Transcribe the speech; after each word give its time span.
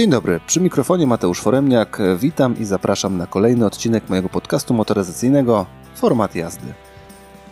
Dzień 0.00 0.10
dobry, 0.10 0.40
przy 0.46 0.60
mikrofonie 0.60 1.06
Mateusz 1.06 1.40
Foremniak. 1.40 1.98
Witam 2.18 2.58
i 2.58 2.64
zapraszam 2.64 3.16
na 3.16 3.26
kolejny 3.26 3.66
odcinek 3.66 4.08
mojego 4.08 4.28
podcastu 4.28 4.74
motoryzacyjnego 4.74 5.66
Format 5.94 6.34
jazdy. 6.34 6.74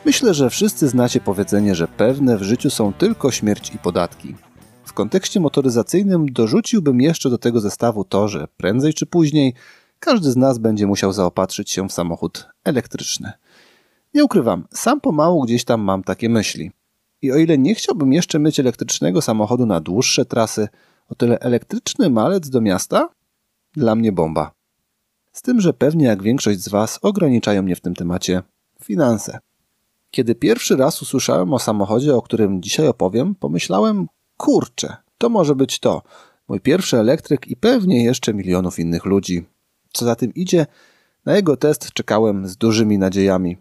Myślę, 0.05 0.35
że 0.35 0.51
wszyscy 0.51 0.89
znacie 0.89 1.21
powiedzenie, 1.21 1.75
że 1.75 1.89
pewne 1.89 2.39
w 2.39 2.43
życiu 2.43 2.71
są 2.71 2.93
tylko 2.93 3.31
śmierć 3.31 3.75
i 3.75 3.79
podatki. 3.79 4.35
W 4.85 4.93
kontekście 4.93 5.41
motoryzacyjnym 5.41 6.33
dorzuciłbym 6.33 7.01
jeszcze 7.01 7.31
do 7.31 7.39
tego 7.39 7.61
zestawu 7.61 8.05
to, 8.05 8.29
że 8.29 8.49
prędzej 8.57 8.95
czy 8.95 9.07
później 9.07 9.55
każdy 10.01 10.31
z 10.31 10.37
nas 10.37 10.59
będzie 10.59 10.87
musiał 10.87 11.13
zaopatrzyć 11.13 11.71
się 11.71 11.89
w 11.89 11.93
samochód 11.93 12.49
elektryczny. 12.65 13.33
Nie 14.15 14.25
ukrywam, 14.25 14.67
sam 14.75 15.01
pomału 15.01 15.45
gdzieś 15.45 15.65
tam 15.65 15.81
mam 15.81 16.03
takie 16.03 16.29
myśli. 16.29 16.71
I 17.23 17.33
o 17.33 17.37
ile 17.37 17.59
nie 17.59 17.75
chciałbym 17.75 18.13
jeszcze 18.13 18.39
mieć 18.39 18.61
elektrycznego 18.61 19.23
samochodu 19.23 19.67
na 19.67 19.81
dłuższe 19.81 20.25
trasy, 20.25 20.69
o 21.09 21.15
tyle 21.15 21.41
elektryczny 21.41 22.11
malec 22.11 22.49
do 22.49 22.61
miasta? 22.61 23.09
Dla 23.73 23.95
mnie 23.95 24.13
bomba. 24.13 24.53
Z 25.33 25.43
tym, 25.43 25.61
że 25.61 25.73
pewnie 25.73 26.07
jak 26.07 26.23
większość 26.23 26.61
z 26.61 26.69
Was 26.69 26.99
ograniczają 27.03 27.63
mnie 27.63 27.77
w 27.77 27.81
tym 27.81 27.95
temacie 27.95 28.43
finanse. 28.83 29.39
Kiedy 30.11 30.35
pierwszy 30.35 30.77
raz 30.77 31.03
usłyszałem 31.03 31.53
o 31.53 31.59
samochodzie, 31.59 32.15
o 32.15 32.23
którym 32.23 32.63
dzisiaj 32.63 32.89
opowiem, 32.89 33.35
pomyślałem, 33.35 34.07
kurczę, 34.37 34.97
to 35.19 35.29
może 35.29 35.55
być 35.55 35.81
to. 35.81 36.03
Mój 36.49 36.61
pierwszy 36.61 36.99
elektryk 36.99 37.49
i 37.49 37.57
pewnie 37.57 38.05
jeszcze 38.05 38.35
milionów 38.35 38.79
innych 38.79 39.05
ludzi. 39.05 39.47
Co 39.93 40.05
za 40.05 40.17
tym 40.17 40.35
idzie, 40.35 40.67
na 41.25 41.37
jego 41.37 41.57
test 41.57 41.93
czekałem 41.93 42.49
z 42.49 42.57
dużymi 42.57 42.99
nadziejami. 42.99 43.57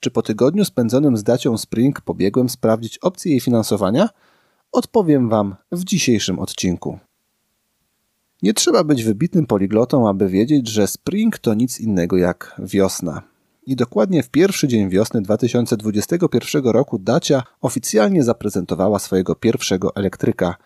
Czy 0.00 0.10
po 0.10 0.22
tygodniu 0.22 0.64
spędzonym 0.64 1.16
z 1.16 1.22
Dacią 1.22 1.58
Spring 1.58 2.00
pobiegłem 2.00 2.48
sprawdzić 2.48 2.98
opcje 2.98 3.30
jej 3.30 3.40
finansowania? 3.40 4.08
Odpowiem 4.72 5.28
Wam 5.28 5.56
w 5.72 5.84
dzisiejszym 5.84 6.38
odcinku. 6.38 6.98
Nie 8.42 8.54
trzeba 8.54 8.84
być 8.84 9.04
wybitnym 9.04 9.46
poliglotą, 9.46 10.08
aby 10.08 10.28
wiedzieć, 10.28 10.68
że 10.68 10.86
Spring 10.86 11.38
to 11.38 11.54
nic 11.54 11.80
innego 11.80 12.16
jak 12.16 12.54
wiosna. 12.58 13.22
I 13.66 13.76
dokładnie 13.76 14.22
w 14.22 14.30
pierwszy 14.30 14.68
dzień 14.68 14.88
wiosny 14.88 15.22
2021 15.22 16.64
roku 16.64 16.98
Dacia 16.98 17.42
oficjalnie 17.60 18.24
zaprezentowała 18.24 18.98
swojego 18.98 19.34
pierwszego 19.34 19.94
elektryka. 19.94 20.56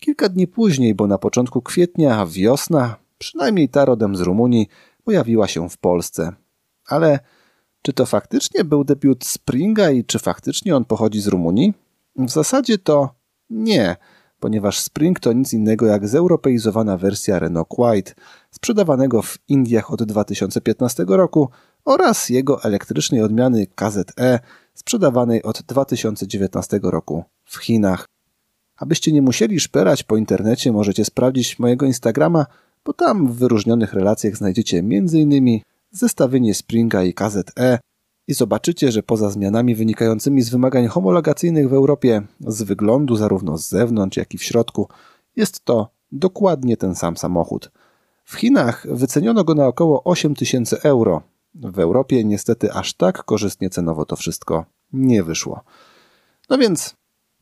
Kilka 0.00 0.28
dni 0.28 0.46
później, 0.46 0.94
bo 0.94 1.06
na 1.06 1.18
początku 1.18 1.62
kwietnia 1.62 2.26
wiosna, 2.26 2.96
przynajmniej 3.18 3.68
ta 3.68 3.84
rodem 3.84 4.16
z 4.16 4.20
Rumunii, 4.20 4.68
pojawiła 5.04 5.48
się 5.48 5.68
w 5.68 5.78
Polsce. 5.78 6.32
Ale 6.86 7.18
czy 7.82 7.92
to 7.92 8.06
faktycznie 8.06 8.64
był 8.64 8.84
debiut 8.84 9.24
Springa 9.24 9.90
i 9.90 10.04
czy 10.04 10.18
faktycznie 10.18 10.76
on 10.76 10.84
pochodzi 10.84 11.20
z 11.20 11.26
Rumunii? 11.26 11.74
W 12.16 12.30
zasadzie 12.30 12.78
to 12.78 13.23
nie, 13.50 13.96
ponieważ 14.40 14.78
Spring 14.78 15.20
to 15.20 15.32
nic 15.32 15.52
innego 15.52 15.86
jak 15.86 16.08
zeuropeizowana 16.08 16.96
wersja 16.96 17.38
Renault 17.38 17.68
Quite, 17.68 18.12
sprzedawanego 18.50 19.22
w 19.22 19.38
Indiach 19.48 19.92
od 19.92 20.02
2015 20.02 21.04
roku 21.08 21.48
oraz 21.84 22.28
jego 22.28 22.62
elektrycznej 22.62 23.22
odmiany 23.22 23.66
KZE, 23.74 24.40
sprzedawanej 24.74 25.42
od 25.42 25.62
2019 25.62 26.80
roku 26.82 27.24
w 27.44 27.56
Chinach. 27.56 28.06
Abyście 28.76 29.12
nie 29.12 29.22
musieli 29.22 29.60
szperać 29.60 30.02
po 30.02 30.16
internecie, 30.16 30.72
możecie 30.72 31.04
sprawdzić 31.04 31.58
mojego 31.58 31.86
Instagrama, 31.86 32.46
bo 32.84 32.92
tam 32.92 33.28
w 33.28 33.36
wyróżnionych 33.36 33.92
relacjach 33.92 34.36
znajdziecie 34.36 34.78
m.in. 34.78 35.60
zestawienie 35.90 36.54
Springa 36.54 37.02
i 37.02 37.14
KZE, 37.14 37.78
i 38.28 38.34
zobaczycie, 38.34 38.92
że 38.92 39.02
poza 39.02 39.30
zmianami 39.30 39.74
wynikającymi 39.74 40.42
z 40.42 40.50
wymagań 40.50 40.86
homologacyjnych 40.86 41.68
w 41.68 41.72
Europie, 41.72 42.22
z 42.40 42.62
wyglądu 42.62 43.16
zarówno 43.16 43.58
z 43.58 43.68
zewnątrz, 43.68 44.16
jak 44.16 44.34
i 44.34 44.38
w 44.38 44.44
środku, 44.44 44.88
jest 45.36 45.64
to 45.64 45.90
dokładnie 46.12 46.76
ten 46.76 46.94
sam 46.94 47.16
samochód. 47.16 47.70
W 48.24 48.34
Chinach 48.34 48.86
wyceniono 48.90 49.44
go 49.44 49.54
na 49.54 49.66
około 49.66 50.04
8000 50.04 50.82
euro. 50.82 51.22
W 51.54 51.78
Europie 51.78 52.24
niestety 52.24 52.72
aż 52.72 52.94
tak 52.94 53.24
korzystnie 53.24 53.70
cenowo 53.70 54.04
to 54.04 54.16
wszystko 54.16 54.64
nie 54.92 55.22
wyszło. 55.22 55.60
No 56.50 56.58
więc 56.58 56.94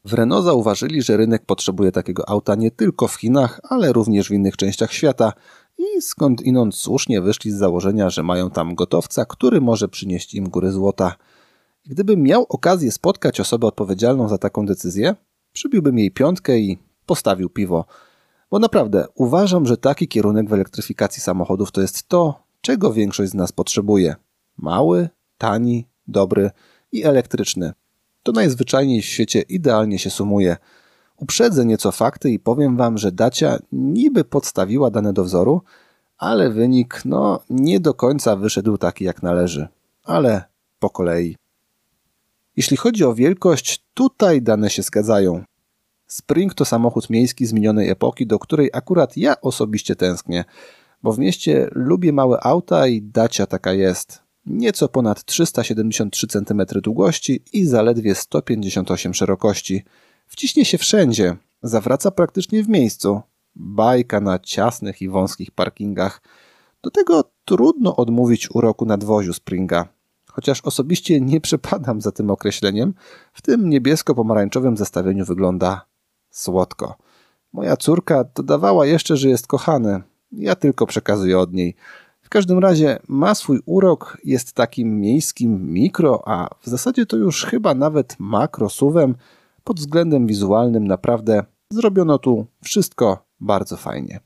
w 0.04 0.12
Renault 0.12 0.44
zauważyli, 0.44 1.02
że 1.02 1.16
rynek 1.16 1.46
potrzebuje 1.46 1.92
takiego 1.92 2.28
auta 2.28 2.54
nie 2.54 2.70
tylko 2.70 3.08
w 3.08 3.14
Chinach, 3.14 3.60
ale 3.68 3.92
również 3.92 4.28
w 4.28 4.32
innych 4.32 4.56
częściach 4.56 4.92
świata 4.92 5.32
i 5.82 6.02
skąd 6.02 6.40
inąd 6.40 6.74
słusznie 6.74 7.20
wyszli 7.20 7.50
z 7.50 7.56
założenia, 7.56 8.10
że 8.10 8.22
mają 8.22 8.50
tam 8.50 8.74
gotowca, 8.74 9.24
który 9.24 9.60
może 9.60 9.88
przynieść 9.88 10.34
im 10.34 10.48
góry 10.48 10.72
złota. 10.72 11.16
Gdybym 11.86 12.22
miał 12.22 12.46
okazję 12.48 12.92
spotkać 12.92 13.40
osobę 13.40 13.66
odpowiedzialną 13.66 14.28
za 14.28 14.38
taką 14.38 14.66
decyzję, 14.66 15.14
przybiłbym 15.52 15.98
jej 15.98 16.10
piątkę 16.10 16.58
i 16.58 16.78
postawił 17.06 17.50
piwo. 17.50 17.84
Bo 18.50 18.58
naprawdę 18.58 19.06
uważam, 19.14 19.66
że 19.66 19.76
taki 19.76 20.08
kierunek 20.08 20.48
w 20.48 20.52
elektryfikacji 20.52 21.22
samochodów 21.22 21.72
to 21.72 21.80
jest 21.80 22.08
to, 22.08 22.42
czego 22.60 22.92
większość 22.92 23.30
z 23.30 23.34
nas 23.34 23.52
potrzebuje. 23.52 24.16
Mały, 24.56 25.08
tani, 25.38 25.86
dobry 26.06 26.50
i 26.92 27.04
elektryczny. 27.04 27.72
To 28.22 28.32
najzwyczajniej 28.32 29.02
w 29.02 29.06
świecie 29.06 29.40
idealnie 29.40 29.98
się 29.98 30.10
sumuje– 30.10 30.56
Uprzedzę 31.22 31.64
nieco 31.64 31.92
fakty 31.92 32.30
i 32.30 32.38
powiem 32.38 32.76
Wam, 32.76 32.98
że 32.98 33.12
Dacia 33.12 33.58
niby 33.72 34.24
podstawiła 34.24 34.90
dane 34.90 35.12
do 35.12 35.24
wzoru, 35.24 35.62
ale 36.18 36.50
wynik 36.50 37.02
no 37.04 37.40
nie 37.50 37.80
do 37.80 37.94
końca 37.94 38.36
wyszedł 38.36 38.78
taki 38.78 39.04
jak 39.04 39.22
należy. 39.22 39.68
Ale 40.04 40.44
po 40.78 40.90
kolei. 40.90 41.36
Jeśli 42.56 42.76
chodzi 42.76 43.04
o 43.04 43.14
wielkość, 43.14 43.84
tutaj 43.94 44.42
dane 44.42 44.70
się 44.70 44.82
zgadzają. 44.82 45.44
Spring 46.06 46.54
to 46.54 46.64
samochód 46.64 47.10
miejski 47.10 47.46
z 47.46 47.52
minionej 47.52 47.90
epoki, 47.90 48.26
do 48.26 48.38
której 48.38 48.70
akurat 48.72 49.16
ja 49.16 49.40
osobiście 49.40 49.96
tęsknię, 49.96 50.44
bo 51.02 51.12
w 51.12 51.18
mieście 51.18 51.68
lubię 51.72 52.12
małe 52.12 52.40
auta 52.40 52.86
i 52.86 53.02
Dacia 53.02 53.46
taka 53.46 53.72
jest. 53.72 54.22
Nieco 54.46 54.88
ponad 54.88 55.24
373 55.24 56.26
cm 56.26 56.62
długości 56.82 57.42
i 57.52 57.66
zaledwie 57.66 58.14
158 58.14 59.14
szerokości– 59.14 59.82
Wciśnie 60.32 60.64
się 60.64 60.78
wszędzie, 60.78 61.36
zawraca 61.62 62.10
praktycznie 62.10 62.64
w 62.64 62.68
miejscu. 62.68 63.20
Bajka 63.54 64.20
na 64.20 64.38
ciasnych 64.38 65.02
i 65.02 65.08
wąskich 65.08 65.50
parkingach. 65.50 66.22
Do 66.82 66.90
tego 66.90 67.24
trudno 67.44 67.96
odmówić 67.96 68.50
uroku 68.50 68.84
nadwoziu 68.84 69.32
Springa. 69.32 69.88
Chociaż 70.26 70.60
osobiście 70.60 71.20
nie 71.20 71.40
przepadam 71.40 72.00
za 72.00 72.12
tym 72.12 72.30
określeniem, 72.30 72.94
w 73.32 73.42
tym 73.42 73.68
niebiesko-pomarańczowym 73.68 74.76
zestawieniu 74.76 75.24
wygląda 75.24 75.86
słodko. 76.30 76.96
Moja 77.52 77.76
córka 77.76 78.24
dodawała 78.34 78.86
jeszcze, 78.86 79.16
że 79.16 79.28
jest 79.28 79.46
kochany. 79.46 80.02
Ja 80.32 80.54
tylko 80.54 80.86
przekazuję 80.86 81.38
od 81.38 81.52
niej. 81.52 81.74
W 82.22 82.28
każdym 82.28 82.58
razie 82.58 82.98
ma 83.08 83.34
swój 83.34 83.60
urok, 83.66 84.18
jest 84.24 84.52
takim 84.52 85.00
miejskim 85.00 85.72
mikro, 85.72 86.22
a 86.26 86.48
w 86.60 86.66
zasadzie 86.66 87.06
to 87.06 87.16
już 87.16 87.44
chyba 87.44 87.74
nawet 87.74 88.16
makro 88.18 88.68
suwem, 88.68 89.14
pod 89.64 89.80
względem 89.80 90.26
wizualnym 90.26 90.86
naprawdę 90.86 91.44
zrobiono 91.70 92.18
tu 92.18 92.46
wszystko 92.64 93.24
bardzo 93.40 93.76
fajnie. 93.76 94.20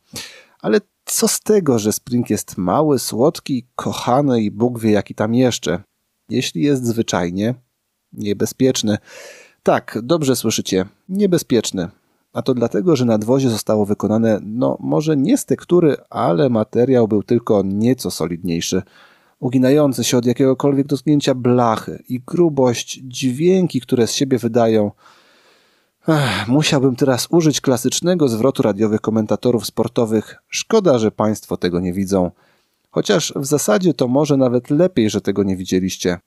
Ale 0.60 0.80
co 1.04 1.28
z 1.28 1.40
tego, 1.40 1.78
że 1.78 1.92
Spring 1.92 2.30
jest 2.30 2.56
mały, 2.56 2.98
słodki, 2.98 3.66
kochany 3.74 4.42
i 4.42 4.50
Bóg 4.50 4.78
wie 4.80 4.90
jaki 4.90 5.14
tam 5.14 5.34
jeszcze, 5.34 5.82
jeśli 6.28 6.62
jest 6.62 6.84
zwyczajnie 6.84 7.54
niebezpieczny. 8.12 8.98
Tak, 9.62 9.98
dobrze 10.02 10.36
słyszycie, 10.36 10.86
niebezpieczny. 11.08 11.88
A 12.32 12.42
to 12.42 12.54
dlatego, 12.54 12.96
że 12.96 13.04
nadwozie 13.04 13.50
zostało 13.50 13.86
wykonane, 13.86 14.38
no 14.42 14.76
może 14.80 15.16
nie 15.16 15.38
z 15.38 15.44
tektury, 15.44 15.96
ale 16.10 16.48
materiał 16.48 17.08
był 17.08 17.22
tylko 17.22 17.62
nieco 17.64 18.10
solidniejszy 18.10 18.82
uginający 19.40 20.04
się 20.04 20.16
od 20.16 20.26
jakiegokolwiek 20.26 20.86
dotknięcia 20.86 21.34
blachy 21.34 22.02
i 22.08 22.20
grubość, 22.20 23.00
dźwięki, 23.02 23.80
które 23.80 24.06
z 24.06 24.12
siebie 24.12 24.38
wydają, 24.38 24.90
Ech, 26.08 26.48
musiałbym 26.48 26.96
teraz 26.96 27.26
użyć 27.30 27.60
klasycznego 27.60 28.28
zwrotu 28.28 28.62
radiowych 28.62 29.00
komentatorów 29.00 29.66
sportowych. 29.66 30.36
Szkoda, 30.48 30.98
że 30.98 31.10
Państwo 31.10 31.56
tego 31.56 31.80
nie 31.80 31.92
widzą. 31.92 32.30
Chociaż 32.90 33.32
w 33.36 33.44
zasadzie 33.44 33.94
to 33.94 34.08
może 34.08 34.36
nawet 34.36 34.70
lepiej, 34.70 35.10
że 35.10 35.20
tego 35.20 35.42
nie 35.42 35.56
widzieliście. 35.56 36.18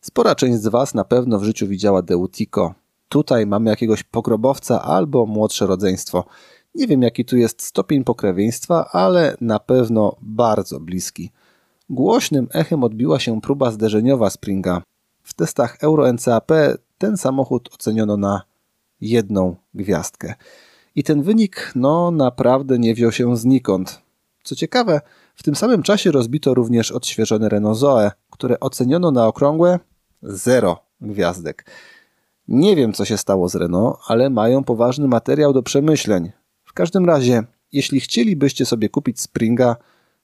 Spora 0.00 0.34
część 0.34 0.58
z 0.58 0.68
Was 0.68 0.94
na 0.94 1.04
pewno 1.04 1.38
w 1.38 1.44
życiu 1.44 1.66
widziała 1.66 2.02
Deutico. 2.02 2.74
Tutaj 3.08 3.46
mamy 3.46 3.70
jakiegoś 3.70 4.02
pogrobowca 4.02 4.82
albo 4.82 5.26
młodsze 5.26 5.66
rodzeństwo. 5.66 6.24
Nie 6.74 6.86
wiem 6.86 7.02
jaki 7.02 7.24
tu 7.24 7.36
jest 7.36 7.62
stopień 7.62 8.04
pokrewieństwa, 8.04 8.88
ale 8.92 9.36
na 9.40 9.58
pewno 9.58 10.16
bardzo 10.22 10.80
bliski. 10.80 11.30
Głośnym 11.90 12.48
echem 12.52 12.84
odbiła 12.84 13.20
się 13.20 13.40
próba 13.40 13.70
zderzeniowa 13.70 14.30
Springa. 14.30 14.82
W 15.22 15.34
testach 15.34 15.76
Euro 15.80 16.12
NCAP 16.12 16.52
ten 16.98 17.16
samochód 17.16 17.70
oceniono 17.74 18.16
na 18.16 18.49
jedną 19.00 19.56
gwiazdkę. 19.74 20.34
I 20.94 21.02
ten 21.02 21.22
wynik, 21.22 21.72
no, 21.74 22.10
naprawdę 22.10 22.78
nie 22.78 22.94
wziął 22.94 23.12
się 23.12 23.36
znikąd. 23.36 24.02
Co 24.42 24.56
ciekawe, 24.56 25.00
w 25.34 25.42
tym 25.42 25.56
samym 25.56 25.82
czasie 25.82 26.10
rozbito 26.10 26.54
również 26.54 26.92
odświeżone 26.92 27.48
Renault 27.48 27.78
Zoe, 27.78 28.10
które 28.30 28.60
oceniono 28.60 29.10
na 29.10 29.26
okrągłe 29.26 29.78
zero 30.22 30.78
gwiazdek. 31.00 31.70
Nie 32.48 32.76
wiem, 32.76 32.92
co 32.92 33.04
się 33.04 33.16
stało 33.16 33.48
z 33.48 33.54
Renault, 33.54 33.98
ale 34.06 34.30
mają 34.30 34.64
poważny 34.64 35.08
materiał 35.08 35.52
do 35.52 35.62
przemyśleń. 35.62 36.32
W 36.64 36.72
każdym 36.72 37.04
razie, 37.04 37.42
jeśli 37.72 38.00
chcielibyście 38.00 38.66
sobie 38.66 38.88
kupić 38.88 39.20
Springa, 39.20 39.76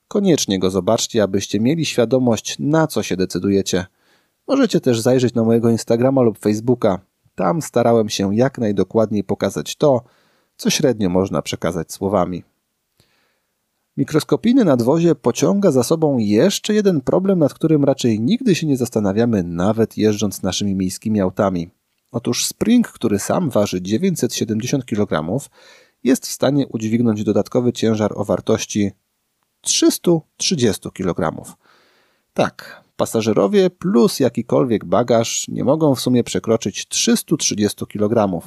koniecznie 0.07 0.59
go 0.59 0.69
zobaczcie, 0.69 1.23
abyście 1.23 1.59
mieli 1.59 1.85
świadomość, 1.85 2.55
na 2.59 2.87
co 2.87 3.03
się 3.03 3.17
decydujecie. 3.17 3.85
Możecie 4.47 4.81
też 4.81 4.99
zajrzeć 4.99 5.33
na 5.33 5.43
mojego 5.43 5.69
Instagrama 5.69 6.21
lub 6.21 6.39
Facebooka. 6.39 6.99
Tam 7.37 7.61
starałem 7.61 8.09
się 8.09 8.35
jak 8.35 8.57
najdokładniej 8.57 9.23
pokazać 9.23 9.75
to, 9.75 10.03
co 10.57 10.69
średnio 10.69 11.09
można 11.09 11.41
przekazać 11.41 11.91
słowami. 11.91 12.43
Mikroskopijny 13.97 14.65
nadwozie 14.65 15.15
pociąga 15.15 15.71
za 15.71 15.83
sobą 15.83 16.17
jeszcze 16.17 16.73
jeden 16.73 17.01
problem, 17.01 17.39
nad 17.39 17.53
którym 17.53 17.83
raczej 17.83 18.19
nigdy 18.19 18.55
się 18.55 18.67
nie 18.67 18.77
zastanawiamy, 18.77 19.43
nawet 19.43 19.97
jeżdżąc 19.97 20.43
naszymi 20.43 20.75
miejskimi 20.75 21.21
autami. 21.21 21.69
Otóż 22.11 22.45
Spring, 22.45 22.87
który 22.87 23.19
sam 23.19 23.49
waży 23.49 23.81
970 23.81 24.85
kg, 24.85 25.39
jest 26.03 26.27
w 26.27 26.31
stanie 26.31 26.67
udźwignąć 26.67 27.23
dodatkowy 27.23 27.73
ciężar 27.73 28.13
o 28.15 28.25
wartości 28.25 28.91
330 29.61 30.91
kg. 30.91 31.43
Tak, 32.37 32.83
pasażerowie 32.97 33.69
plus 33.69 34.19
jakikolwiek 34.19 34.85
bagaż 34.85 35.47
nie 35.47 35.63
mogą 35.63 35.95
w 35.95 36.01
sumie 36.01 36.23
przekroczyć 36.23 36.87
330 36.87 37.85
kg. 37.87 38.41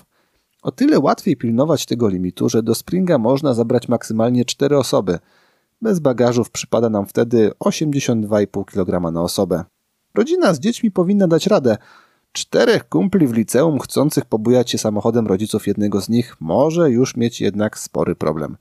O 0.63 0.73
tyle 0.73 0.99
łatwiej 0.99 1.37
pilnować 1.37 1.87
tego 1.87 2.09
limitu, 2.09 2.49
że 2.49 2.63
do 2.63 2.75
Springa 2.75 3.19
można 3.19 3.55
zabrać 3.55 3.89
maksymalnie 3.89 4.45
4 4.45 4.79
osoby. 4.79 5.19
Bez 5.83 5.99
bagażów 5.99 6.51
przypada 6.51 6.89
nam 6.89 7.07
wtedy 7.07 7.51
82,5 7.65 8.65
kg 8.65 9.13
na 9.13 9.23
osobę. 9.23 9.65
Rodzina 10.15 10.55
z 10.55 10.61
dziećmi 10.61 10.91
powinna 10.91 11.29
dać 11.29 11.47
radę. 11.47 11.77
Czterech 12.33 12.89
kumpli 12.89 13.27
w 13.27 13.33
liceum 13.33 13.79
chcących 13.79 14.25
pobujać 14.25 14.71
się 14.71 14.79
samochodem 14.79 15.27
rodziców 15.27 15.67
jednego 15.67 16.01
z 16.01 16.09
nich 16.09 16.37
może 16.41 16.91
już 16.91 17.17
mieć 17.17 17.41
jednak 17.41 17.79
spory 17.79 18.15
problem. 18.15 18.57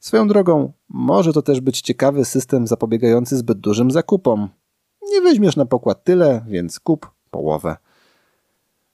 Swoją 0.00 0.28
drogą, 0.28 0.72
może 0.88 1.32
to 1.32 1.42
też 1.42 1.60
być 1.60 1.80
ciekawy 1.80 2.24
system 2.24 2.66
zapobiegający 2.66 3.36
zbyt 3.36 3.58
dużym 3.58 3.90
zakupom. 3.90 4.48
Nie 5.10 5.20
weźmiesz 5.20 5.56
na 5.56 5.66
pokład 5.66 6.04
tyle, 6.04 6.44
więc 6.48 6.80
kup 6.80 7.10
połowę. 7.30 7.76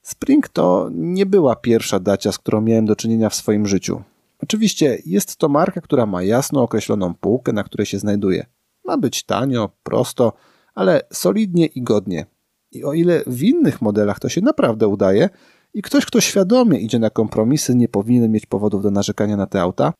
Spring 0.01 0.49
to 0.49 0.89
nie 0.91 1.25
była 1.25 1.55
pierwsza 1.55 1.99
dacia, 1.99 2.31
z 2.31 2.39
którą 2.39 2.61
miałem 2.61 2.85
do 2.85 2.95
czynienia 2.95 3.29
w 3.29 3.35
swoim 3.35 3.67
życiu. 3.67 4.01
Oczywiście 4.43 5.01
jest 5.05 5.37
to 5.37 5.49
marka, 5.49 5.81
która 5.81 6.05
ma 6.05 6.23
jasno 6.23 6.61
określoną 6.61 7.13
półkę, 7.13 7.53
na 7.53 7.63
której 7.63 7.85
się 7.85 7.99
znajduje. 7.99 8.45
Ma 8.85 8.97
być 8.97 9.23
tanio, 9.23 9.69
prosto, 9.83 10.33
ale 10.75 11.01
solidnie 11.13 11.65
i 11.65 11.81
godnie. 11.81 12.25
I 12.71 12.83
o 12.83 12.93
ile 12.93 13.23
w 13.27 13.43
innych 13.43 13.81
modelach 13.81 14.19
to 14.19 14.29
się 14.29 14.41
naprawdę 14.41 14.87
udaje 14.87 15.29
i 15.73 15.81
ktoś, 15.81 16.05
kto 16.05 16.21
świadomie 16.21 16.79
idzie 16.79 16.99
na 16.99 17.09
kompromisy, 17.09 17.75
nie 17.75 17.89
powinien 17.89 18.31
mieć 18.31 18.45
powodów 18.45 18.83
do 18.83 18.91
narzekania 18.91 19.37
na 19.37 19.47
te 19.47 19.61
auta, 19.61 19.93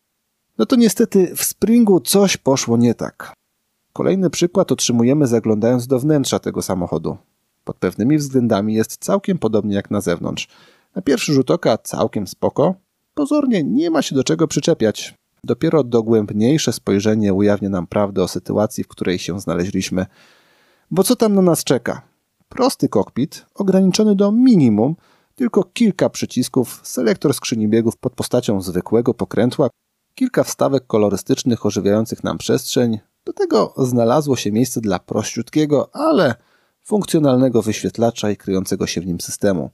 no 0.58 0.66
to 0.66 0.76
niestety 0.76 1.36
w 1.36 1.44
Springu 1.44 2.00
coś 2.00 2.38
poszło 2.38 2.78
nie 2.78 2.94
tak. 2.94 3.34
Kolejny 3.96 4.30
przykład 4.30 4.72
otrzymujemy 4.72 5.28
zaglądając 5.28 5.88
do 5.88 6.00
wnętrza 6.00 6.40
tego 6.40 6.62
samochodu. 6.62 7.18
Pod 7.64 7.78
pewnymi 7.78 8.18
względami 8.18 8.74
jest 8.74 8.98
całkiem 8.98 9.38
podobnie 9.38 9.76
jak 9.76 9.92
na 9.92 10.02
zewnątrz. 10.02 10.48
Na 10.96 11.02
pierwszy 11.02 11.34
rzut 11.34 11.52
oka 11.52 11.78
całkiem 11.78 12.28
spoko. 12.28 12.76
Pozornie 13.14 13.64
nie 13.64 13.92
ma 13.92 14.02
się 14.02 14.16
do 14.16 14.24
czego 14.24 14.48
przyczepiać. 14.48 15.16
Dopiero 15.44 15.84
dogłębniejsze 15.84 16.74
spojrzenie 16.74 17.34
ujawnia 17.34 17.70
nam 17.70 17.88
prawdę 17.88 18.24
o 18.24 18.28
sytuacji, 18.28 18.84
w 18.84 18.88
której 18.88 19.20
się 19.20 19.40
znaleźliśmy. 19.40 20.06
Bo 20.92 21.04
co 21.04 21.16
tam 21.16 21.36
na 21.36 21.42
nas 21.42 21.64
czeka? 21.64 22.02
Prosty 22.50 22.90
kokpit, 22.90 23.46
ograniczony 23.54 24.16
do 24.16 24.32
minimum, 24.32 24.96
tylko 25.36 25.64
kilka 25.64 26.10
przycisków, 26.10 26.82
selektor 26.84 27.34
skrzyni 27.34 27.68
biegów 27.68 27.98
pod 27.98 28.14
postacią 28.14 28.62
zwykłego 28.62 29.14
pokrętła, 29.14 29.70
kilka 30.16 30.44
wstawek 30.44 30.88
kolorystycznych 30.88 31.66
ożywiających 31.66 32.24
nam 32.24 32.38
przestrzeń. 32.38 33.00
Do 33.36 33.40
tego 33.40 33.74
znalazło 33.78 34.36
się 34.36 34.52
miejsce 34.52 34.82
dla 34.82 35.00
prościutkiego, 35.00 35.96
ale 35.96 36.36
funkcjonalnego 36.84 37.62
wyświetlacza 37.62 38.32
i 38.32 38.38
kryjącego 38.38 38.88
się 38.88 39.02
w 39.02 39.06
nim 39.06 39.22
systemu. 39.22 39.70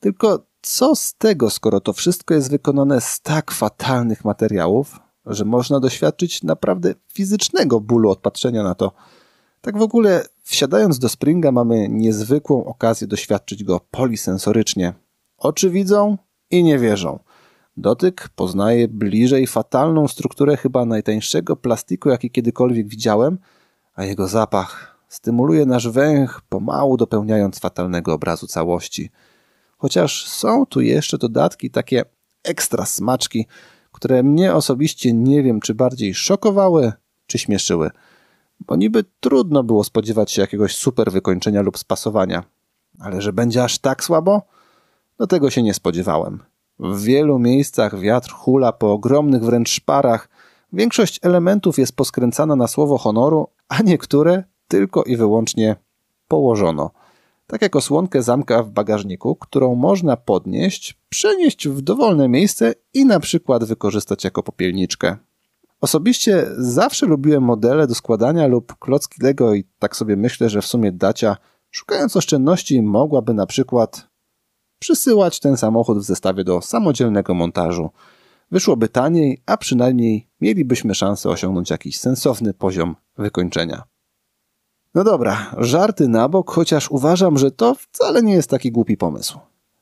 Tylko 0.00 0.46
co 0.62 0.96
z 0.96 1.14
tego, 1.14 1.50
skoro 1.50 1.80
to 1.80 1.92
wszystko 1.92 2.34
jest 2.34 2.50
wykonane 2.50 3.00
z 3.00 3.20
tak 3.20 3.50
fatalnych 3.50 4.24
materiałów, 4.24 5.00
że 5.26 5.44
można 5.44 5.80
doświadczyć 5.80 6.42
naprawdę 6.42 6.94
fizycznego 7.12 7.80
bólu 7.80 8.10
od 8.10 8.18
patrzenia 8.18 8.62
na 8.62 8.74
to. 8.74 8.92
Tak 9.60 9.78
w 9.78 9.82
ogóle, 9.82 10.24
wsiadając 10.42 10.98
do 10.98 11.08
Springa, 11.08 11.52
mamy 11.52 11.88
niezwykłą 11.88 12.64
okazję 12.64 13.06
doświadczyć 13.06 13.64
go 13.64 13.80
polisensorycznie. 13.90 14.94
Oczy 15.38 15.70
widzą 15.70 16.18
i 16.50 16.64
nie 16.64 16.78
wierzą. 16.78 17.18
Dotyk 17.80 18.28
poznaje 18.36 18.88
bliżej 18.88 19.46
fatalną 19.46 20.08
strukturę 20.08 20.56
chyba 20.56 20.84
najtańszego 20.84 21.56
plastiku, 21.56 22.08
jaki 22.08 22.30
kiedykolwiek 22.30 22.88
widziałem, 22.88 23.38
a 23.94 24.04
jego 24.04 24.28
zapach 24.28 24.98
stymuluje 25.08 25.66
nasz 25.66 25.88
węch, 25.88 26.40
pomału 26.48 26.96
dopełniając 26.96 27.58
fatalnego 27.58 28.12
obrazu 28.12 28.46
całości. 28.46 29.10
Chociaż 29.76 30.26
są 30.26 30.66
tu 30.66 30.80
jeszcze 30.80 31.18
dodatki, 31.18 31.70
takie 31.70 32.04
ekstra 32.44 32.86
smaczki, 32.86 33.46
które 33.92 34.22
mnie 34.22 34.54
osobiście 34.54 35.12
nie 35.12 35.42
wiem, 35.42 35.60
czy 35.60 35.74
bardziej 35.74 36.14
szokowały, 36.14 36.92
czy 37.26 37.38
śmieszyły. 37.38 37.90
Bo 38.60 38.76
niby 38.76 39.04
trudno 39.20 39.62
było 39.62 39.84
spodziewać 39.84 40.32
się 40.32 40.42
jakiegoś 40.42 40.76
super 40.76 41.12
wykończenia 41.12 41.62
lub 41.62 41.78
spasowania. 41.78 42.44
Ale 43.00 43.22
że 43.22 43.32
będzie 43.32 43.64
aż 43.64 43.78
tak 43.78 44.04
słabo? 44.04 44.42
No 45.18 45.26
tego 45.26 45.50
się 45.50 45.62
nie 45.62 45.74
spodziewałem. 45.74 46.42
W 46.80 47.02
wielu 47.02 47.38
miejscach 47.38 48.00
wiatr 48.00 48.30
hula 48.30 48.72
po 48.72 48.92
ogromnych 48.92 49.44
wręcz 49.44 49.70
szparach. 49.70 50.28
Większość 50.72 51.20
elementów 51.22 51.78
jest 51.78 51.96
poskręcana 51.96 52.56
na 52.56 52.66
słowo 52.66 52.98
honoru, 52.98 53.48
a 53.68 53.82
niektóre 53.82 54.44
tylko 54.68 55.02
i 55.02 55.16
wyłącznie 55.16 55.76
położono. 56.28 56.90
Tak 57.46 57.62
jak 57.62 57.76
osłonkę 57.76 58.22
zamka 58.22 58.62
w 58.62 58.70
bagażniku, 58.70 59.36
którą 59.36 59.74
można 59.74 60.16
podnieść, 60.16 60.98
przenieść 61.08 61.68
w 61.68 61.80
dowolne 61.80 62.28
miejsce 62.28 62.74
i 62.94 63.04
na 63.04 63.20
przykład 63.20 63.64
wykorzystać 63.64 64.24
jako 64.24 64.42
popielniczkę. 64.42 65.16
Osobiście 65.80 66.46
zawsze 66.58 67.06
lubiłem 67.06 67.42
modele 67.42 67.86
do 67.86 67.94
składania 67.94 68.46
lub 68.46 68.78
klocki 68.78 69.22
Lego 69.22 69.54
i 69.54 69.64
tak 69.78 69.96
sobie 69.96 70.16
myślę, 70.16 70.48
że 70.48 70.62
w 70.62 70.66
sumie 70.66 70.92
Dacia, 70.92 71.36
szukając 71.70 72.16
oszczędności, 72.16 72.82
mogłaby 72.82 73.34
na 73.34 73.46
przykład 73.46 74.07
przysyłać 74.78 75.40
ten 75.40 75.56
samochód 75.56 75.98
w 75.98 76.02
zestawie 76.02 76.44
do 76.44 76.62
samodzielnego 76.62 77.34
montażu. 77.34 77.90
Wyszłoby 78.50 78.88
taniej, 78.88 79.42
a 79.46 79.56
przynajmniej 79.56 80.28
mielibyśmy 80.40 80.94
szansę 80.94 81.28
osiągnąć 81.28 81.70
jakiś 81.70 81.98
sensowny 82.00 82.54
poziom 82.54 82.96
wykończenia. 83.18 83.82
No 84.94 85.04
dobra, 85.04 85.54
żarty 85.58 86.08
na 86.08 86.28
bok, 86.28 86.50
chociaż 86.50 86.90
uważam, 86.90 87.38
że 87.38 87.50
to 87.50 87.74
wcale 87.74 88.22
nie 88.22 88.32
jest 88.32 88.50
taki 88.50 88.72
głupi 88.72 88.96
pomysł. 88.96 89.38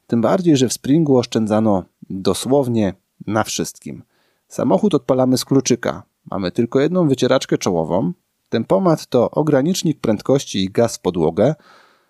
Tym 0.06 0.20
bardziej, 0.20 0.56
że 0.56 0.68
w 0.68 0.72
Springu 0.72 1.18
oszczędzano 1.18 1.84
dosłownie 2.10 2.94
na 3.26 3.44
wszystkim. 3.44 4.02
Samochód 4.48 4.94
odpalamy 4.94 5.38
z 5.38 5.44
kluczyka. 5.44 6.02
Mamy 6.30 6.50
tylko 6.50 6.80
jedną 6.80 7.08
wycieraczkę 7.08 7.58
czołową. 7.58 8.12
Tempomat 8.48 9.06
to 9.06 9.30
ogranicznik 9.30 10.00
prędkości 10.00 10.64
i 10.64 10.70
gaz 10.70 10.96
w 10.96 11.00
podłogę. 11.00 11.54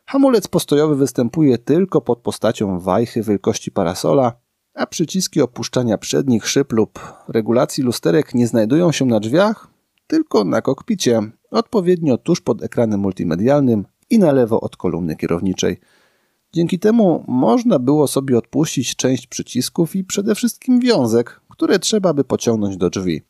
Hamulec 0.08 0.48
postojowy 0.48 0.96
występuje 0.96 1.58
tylko 1.58 2.00
pod 2.00 2.18
postacią 2.18 2.80
wajchy 2.80 3.22
wielkości 3.22 3.70
parasola, 3.70 4.32
a 4.74 4.86
przyciski 4.86 5.42
opuszczania 5.42 5.98
przednich 5.98 6.48
szyb 6.48 6.72
lub 6.72 7.00
regulacji 7.28 7.84
lusterek 7.84 8.34
nie 8.34 8.46
znajdują 8.46 8.92
się 8.92 9.04
na 9.04 9.20
drzwiach, 9.20 9.68
tylko 10.06 10.44
na 10.44 10.62
kokpicie, 10.62 11.20
odpowiednio 11.50 12.18
tuż 12.18 12.40
pod 12.40 12.62
ekranem 12.62 13.00
multimedialnym 13.00 13.84
i 14.10 14.18
na 14.18 14.32
lewo 14.32 14.60
od 14.60 14.76
kolumny 14.76 15.16
kierowniczej. 15.16 15.80
Dzięki 16.52 16.78
temu 16.78 17.24
można 17.28 17.78
było 17.78 18.06
sobie 18.06 18.38
odpuścić 18.38 18.96
część 18.96 19.26
przycisków 19.26 19.96
i 19.96 20.04
przede 20.04 20.34
wszystkim 20.34 20.80
wiązek, 20.80 21.40
które 21.48 21.78
trzeba 21.78 22.14
by 22.14 22.24
pociągnąć 22.24 22.76
do 22.76 22.90
drzwi. 22.90 23.22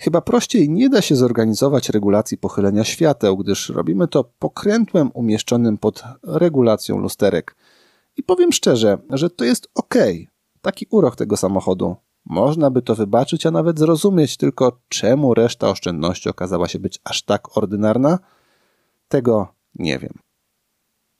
Chyba 0.00 0.20
prościej 0.20 0.70
nie 0.70 0.88
da 0.88 1.02
się 1.02 1.16
zorganizować 1.16 1.88
regulacji 1.88 2.38
pochylenia 2.38 2.84
świateł, 2.84 3.36
gdyż 3.36 3.68
robimy 3.68 4.08
to 4.08 4.24
pokrętłem 4.38 5.10
umieszczonym 5.14 5.78
pod 5.78 6.02
regulacją 6.22 6.98
lusterek. 6.98 7.56
I 8.16 8.22
powiem 8.22 8.52
szczerze, 8.52 8.98
że 9.10 9.30
to 9.30 9.44
jest 9.44 9.68
ok. 9.74 9.94
Taki 10.60 10.86
urok 10.90 11.16
tego 11.16 11.36
samochodu. 11.36 11.96
Można 12.24 12.70
by 12.70 12.82
to 12.82 12.94
wybaczyć, 12.94 13.46
a 13.46 13.50
nawet 13.50 13.78
zrozumieć, 13.78 14.36
tylko 14.36 14.80
czemu 14.88 15.34
reszta 15.34 15.68
oszczędności 15.68 16.28
okazała 16.28 16.68
się 16.68 16.78
być 16.78 17.00
aż 17.04 17.22
tak 17.22 17.56
ordynarna? 17.56 18.18
Tego 19.08 19.48
nie 19.74 19.98
wiem. 19.98 20.12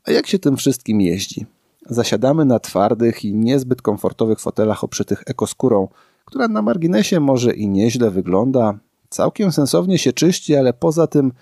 A 0.05 0.11
jak 0.11 0.27
się 0.27 0.39
tym 0.39 0.57
wszystkim 0.57 1.01
jeździ? 1.01 1.47
Zasiadamy 1.87 2.45
na 2.45 2.59
twardych 2.59 3.25
i 3.25 3.35
niezbyt 3.35 3.83
komfortowych 3.83 4.41
fotelach 4.41 4.85
oprzytych 4.85 5.23
ekoskórą, 5.27 5.89
która 6.31 6.49
na 6.49 6.63
marginesie 6.63 7.21
może 7.21 7.55
i 7.55 7.69
nieźle 7.69 8.11
wygląda, 8.11 8.79
całkiem 9.09 9.53
sensownie 9.53 9.99
się 9.99 10.13
czyści, 10.13 10.57
ale 10.57 10.73
poza 10.73 11.07
tym 11.07 11.33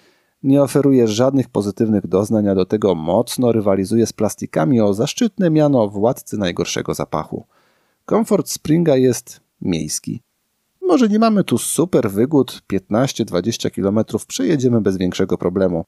nie 0.42 0.62
oferuje 0.62 1.08
żadnych 1.08 1.48
pozytywnych 1.48 2.06
doznań, 2.06 2.48
a 2.48 2.54
do 2.54 2.66
tego 2.66 2.94
mocno 2.94 3.52
rywalizuje 3.52 4.06
z 4.06 4.12
plastikami 4.12 4.80
o 4.80 4.94
zaszczytne 4.94 5.50
miano 5.50 5.88
władcy 5.88 6.38
najgorszego 6.38 6.94
zapachu. 6.94 7.46
Komfort 8.04 8.48
Springa 8.48 8.96
jest 8.96 9.40
miejski. 9.60 10.22
może 10.82 11.08
nie 11.08 11.18
mamy 11.18 11.44
tu 11.44 11.58
super 11.58 12.10
wygód, 12.10 12.62
15-20 12.72 13.70
km 13.70 14.04
przejedziemy 14.26 14.80
bez 14.80 14.96
większego 14.96 15.38
problemu. 15.38 15.84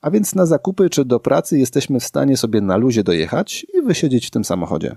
A 0.00 0.10
więc 0.10 0.34
na 0.34 0.46
zakupy 0.46 0.90
czy 0.90 1.04
do 1.04 1.20
pracy 1.20 1.58
jesteśmy 1.58 2.00
w 2.00 2.04
stanie 2.04 2.36
sobie 2.36 2.60
na 2.60 2.76
luzie 2.76 3.04
dojechać 3.04 3.66
i 3.74 3.82
wysiedzieć 3.82 4.26
w 4.26 4.30
tym 4.30 4.44
samochodzie. 4.44 4.96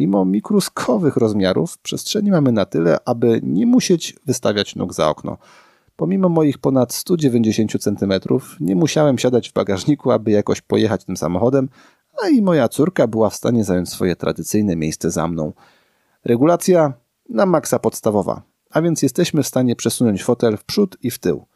Mimo 0.00 0.24
mikroskowych 0.24 1.16
rozmiarów, 1.16 1.78
przestrzeni 1.78 2.30
mamy 2.30 2.52
na 2.52 2.64
tyle, 2.64 2.98
aby 3.04 3.40
nie 3.42 3.66
musieć 3.66 4.16
wystawiać 4.26 4.76
nóg 4.76 4.94
za 4.94 5.08
okno. 5.08 5.38
Pomimo 5.96 6.28
moich 6.28 6.58
ponad 6.58 6.94
190 6.94 7.72
cm, 7.82 8.12
nie 8.60 8.76
musiałem 8.76 9.18
siadać 9.18 9.50
w 9.50 9.52
bagażniku, 9.52 10.10
aby 10.10 10.30
jakoś 10.30 10.60
pojechać 10.60 11.04
tym 11.04 11.16
samochodem, 11.16 11.68
a 12.22 12.28
i 12.28 12.42
moja 12.42 12.68
córka 12.68 13.06
była 13.06 13.30
w 13.30 13.34
stanie 13.34 13.64
zająć 13.64 13.88
swoje 13.88 14.16
tradycyjne 14.16 14.76
miejsce 14.76 15.10
za 15.10 15.28
mną. 15.28 15.52
Regulacja 16.24 16.92
na 17.28 17.46
maksa 17.46 17.78
podstawowa, 17.78 18.42
a 18.70 18.82
więc 18.82 19.02
jesteśmy 19.02 19.42
w 19.42 19.46
stanie 19.46 19.76
przesunąć 19.76 20.24
fotel 20.24 20.56
w 20.56 20.64
przód 20.64 20.96
i 21.02 21.10
w 21.10 21.18
tył. 21.18 21.46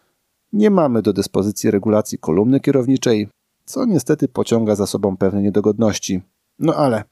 Nie 0.53 0.71
mamy 0.71 1.03
do 1.03 1.13
dyspozycji 1.13 1.71
regulacji 1.71 2.19
kolumny 2.19 2.61
kierowniczej, 2.61 3.29
co 3.65 3.85
niestety 3.85 4.29
pociąga 4.29 4.75
za 4.75 4.87
sobą 4.87 5.17
pewne 5.17 5.43
niedogodności. 5.43 6.23
No 6.59 6.75
ale 6.75 7.05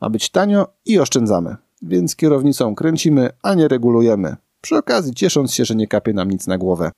ma 0.00 0.10
być 0.10 0.30
tanio 0.30 0.66
i 0.86 0.98
oszczędzamy, 0.98 1.56
więc 1.82 2.16
kierownicą 2.16 2.74
kręcimy, 2.74 3.30
a 3.42 3.54
nie 3.54 3.68
regulujemy. 3.68 4.36
Przy 4.60 4.76
okazji 4.76 5.14
ciesząc 5.14 5.54
się, 5.54 5.64
że 5.64 5.74
nie 5.74 5.86
kapie 5.86 6.12
nam 6.12 6.30
nic 6.30 6.46
na 6.46 6.58
głowę. 6.58 6.90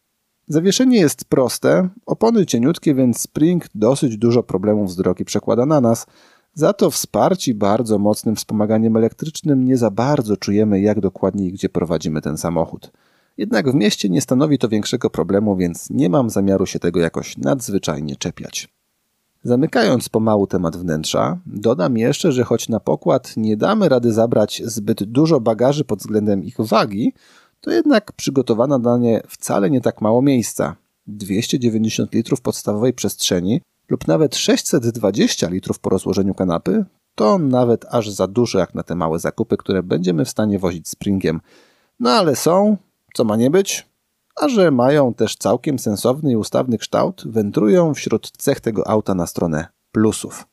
Zawieszenie 0.48 0.98
jest 0.98 1.24
proste, 1.24 1.88
opony 2.06 2.46
cieniutkie, 2.46 2.94
więc 2.94 3.20
Spring 3.20 3.64
dosyć 3.74 4.16
dużo 4.16 4.42
problemów 4.42 4.92
z 4.92 4.96
drogi 4.96 5.24
przekłada 5.24 5.66
na 5.66 5.80
nas. 5.80 6.06
Za 6.54 6.72
to 6.72 6.90
wsparci 6.90 7.54
bardzo 7.54 7.98
mocnym 7.98 8.36
wspomaganiem 8.36 8.96
elektrycznym 8.96 9.64
nie 9.64 9.76
za 9.76 9.90
bardzo 9.90 10.36
czujemy, 10.36 10.80
jak 10.80 11.00
dokładnie 11.00 11.46
i 11.46 11.52
gdzie 11.52 11.68
prowadzimy 11.68 12.20
ten 12.20 12.36
samochód. 12.36 12.92
Jednak 13.36 13.70
w 13.70 13.74
mieście 13.74 14.08
nie 14.08 14.20
stanowi 14.20 14.58
to 14.58 14.68
większego 14.68 15.10
problemu, 15.10 15.56
więc 15.56 15.90
nie 15.90 16.08
mam 16.08 16.30
zamiaru 16.30 16.66
się 16.66 16.78
tego 16.78 17.00
jakoś 17.00 17.38
nadzwyczajnie 17.38 18.16
czepiać. 18.16 18.77
Zamykając 19.44 20.08
pomału 20.08 20.46
temat 20.46 20.76
wnętrza, 20.76 21.38
dodam 21.46 21.98
jeszcze, 21.98 22.32
że 22.32 22.44
choć 22.44 22.68
na 22.68 22.80
pokład 22.80 23.36
nie 23.36 23.56
damy 23.56 23.88
rady 23.88 24.12
zabrać 24.12 24.62
zbyt 24.64 25.04
dużo 25.04 25.40
bagaży 25.40 25.84
pod 25.84 25.98
względem 25.98 26.44
ich 26.44 26.56
wagi, 26.58 27.12
to 27.60 27.70
jednak 27.70 28.12
przygotowana 28.12 28.78
dla 28.78 28.98
nie 28.98 29.22
wcale 29.28 29.70
nie 29.70 29.80
tak 29.80 30.00
mało 30.00 30.22
miejsca. 30.22 30.76
290 31.06 32.14
litrów 32.14 32.40
podstawowej 32.40 32.92
przestrzeni 32.92 33.60
lub 33.88 34.08
nawet 34.08 34.36
620 34.36 35.48
litrów 35.48 35.78
po 35.78 35.90
rozłożeniu 35.90 36.34
kanapy 36.34 36.84
to 37.18 37.38
nawet 37.38 37.84
aż 37.90 38.10
za 38.10 38.26
dużo 38.26 38.58
jak 38.58 38.74
na 38.74 38.82
te 38.82 38.94
małe 38.94 39.18
zakupy, 39.18 39.56
które 39.56 39.82
będziemy 39.82 40.24
w 40.24 40.28
stanie 40.28 40.58
wozić 40.58 40.88
springiem. 40.88 41.40
No 42.00 42.10
ale 42.10 42.36
są, 42.36 42.76
co 43.14 43.24
ma 43.24 43.36
nie 43.36 43.50
być, 43.50 43.87
a 44.40 44.48
że 44.48 44.70
mają 44.70 45.14
też 45.14 45.36
całkiem 45.36 45.78
sensowny 45.78 46.32
i 46.32 46.36
ustawny 46.36 46.78
kształt, 46.78 47.22
wędrują 47.26 47.94
wśród 47.94 48.30
cech 48.38 48.60
tego 48.60 48.88
auta 48.88 49.14
na 49.14 49.26
stronę 49.26 49.66
plusów. 49.92 50.46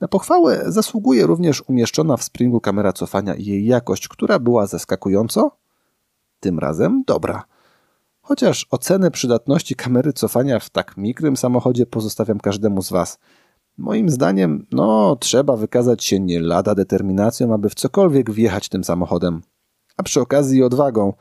Na 0.00 0.08
pochwałę 0.08 0.62
zasługuje 0.66 1.26
również 1.26 1.62
umieszczona 1.68 2.16
w 2.16 2.24
Springu 2.24 2.60
kamera 2.60 2.92
cofania 2.92 3.34
i 3.34 3.44
jej 3.44 3.66
jakość, 3.66 4.08
która 4.08 4.38
była 4.38 4.66
zaskakująco, 4.66 5.50
tym 6.40 6.58
razem 6.58 7.02
dobra. 7.06 7.44
Chociaż 8.20 8.66
ocenę 8.70 9.10
przydatności 9.10 9.74
kamery 9.74 10.12
cofania 10.12 10.58
w 10.58 10.70
tak 10.70 10.96
mikrym 10.96 11.36
samochodzie 11.36 11.86
pozostawiam 11.86 12.40
każdemu 12.40 12.82
z 12.82 12.90
Was. 12.90 13.18
Moim 13.78 14.10
zdaniem, 14.10 14.66
no, 14.72 15.16
trzeba 15.20 15.56
wykazać 15.56 16.04
się 16.04 16.20
nie 16.20 16.40
lada 16.40 16.74
determinacją, 16.74 17.54
aby 17.54 17.68
w 17.68 17.74
cokolwiek 17.74 18.30
wjechać 18.30 18.68
tym 18.68 18.84
samochodem. 18.84 19.42
A 19.96 20.02
przy 20.02 20.20
okazji 20.20 20.62
odwagą. 20.62 21.12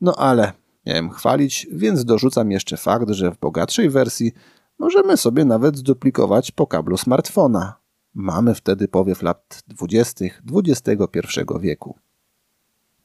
No 0.00 0.14
ale 0.16 0.52
miałem 0.86 1.10
chwalić, 1.10 1.66
więc 1.72 2.04
dorzucam 2.04 2.50
jeszcze 2.50 2.76
fakt, 2.76 3.10
że 3.10 3.30
w 3.30 3.38
bogatszej 3.38 3.90
wersji 3.90 4.32
możemy 4.78 5.16
sobie 5.16 5.44
nawet 5.44 5.76
zduplikować 5.76 6.50
po 6.50 6.66
kablu 6.66 6.96
smartfona. 6.96 7.74
Mamy 8.14 8.54
wtedy 8.54 8.88
powiew 8.88 9.22
lat 9.22 9.62
20. 9.68 10.24
XXI 10.54 11.20
wieku. 11.60 11.98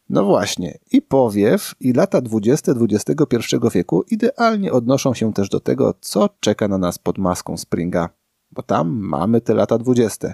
No 0.09 0.25
właśnie, 0.25 0.77
i 0.91 1.01
powiew, 1.01 1.75
i 1.79 1.93
lata 1.93 2.21
20. 2.21 2.71
XXI 2.71 3.55
wieku 3.73 4.03
idealnie 4.11 4.71
odnoszą 4.71 5.13
się 5.13 5.33
też 5.33 5.49
do 5.49 5.59
tego, 5.59 5.93
co 6.01 6.29
czeka 6.39 6.67
na 6.67 6.77
nas 6.77 6.99
pod 6.99 7.17
maską 7.17 7.57
Springa, 7.57 8.09
bo 8.51 8.63
tam 8.63 8.89
mamy 8.89 9.41
te 9.41 9.53
lata 9.53 9.77
20. 9.77 10.33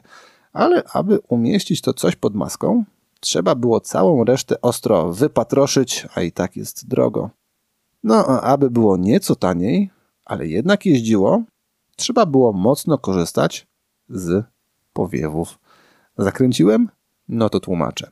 Ale 0.53 0.83
aby 0.93 1.19
umieścić 1.27 1.81
to 1.81 1.93
coś 1.93 2.15
pod 2.15 2.35
maską, 2.35 2.83
trzeba 3.19 3.55
było 3.55 3.79
całą 3.79 4.23
resztę 4.23 4.61
ostro 4.61 5.13
wypatroszyć, 5.13 6.07
a 6.15 6.21
i 6.21 6.31
tak 6.31 6.55
jest 6.55 6.87
drogo. 6.87 7.29
No, 8.03 8.15
a 8.15 8.41
aby 8.41 8.69
było 8.69 8.97
nieco 8.97 9.35
taniej, 9.35 9.89
ale 10.25 10.47
jednak 10.47 10.85
jeździło, 10.85 11.43
trzeba 11.95 12.25
było 12.25 12.53
mocno 12.53 12.97
korzystać 12.97 13.67
z 14.09 14.45
powiewów. 14.93 15.59
Zakręciłem? 16.17 16.89
No 17.29 17.49
to 17.49 17.59
tłumaczę. 17.59 18.11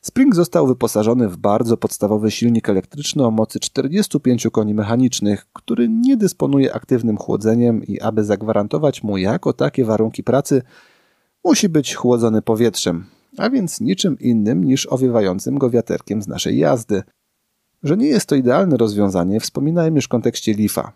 Spring 0.00 0.34
został 0.34 0.66
wyposażony 0.66 1.28
w 1.28 1.36
bardzo 1.36 1.76
podstawowy 1.76 2.30
silnik 2.30 2.68
elektryczny 2.68 3.26
o 3.26 3.30
mocy 3.30 3.60
45 3.60 4.46
koni 4.52 4.74
mechanicznych, 4.74 5.46
który 5.52 5.88
nie 5.88 6.16
dysponuje 6.16 6.74
aktywnym 6.74 7.16
chłodzeniem 7.16 7.84
i 7.84 8.00
aby 8.00 8.24
zagwarantować 8.24 9.02
mu 9.02 9.18
jako 9.18 9.52
takie 9.52 9.84
warunki 9.84 10.24
pracy, 10.24 10.62
musi 11.44 11.68
być 11.68 11.94
chłodzony 11.94 12.42
powietrzem, 12.42 13.06
a 13.38 13.50
więc 13.50 13.80
niczym 13.80 14.18
innym 14.18 14.64
niż 14.64 14.86
owiewającym 14.86 15.58
go 15.58 15.70
wiaterkiem 15.70 16.22
z 16.22 16.28
naszej 16.28 16.58
jazdy. 16.58 17.02
Że 17.82 17.96
nie 17.96 18.06
jest 18.06 18.26
to 18.26 18.34
idealne 18.34 18.76
rozwiązanie, 18.76 19.40
wspominałem 19.40 19.96
już 19.96 20.04
w 20.04 20.08
kontekście 20.08 20.54
Leafa. 20.54 20.92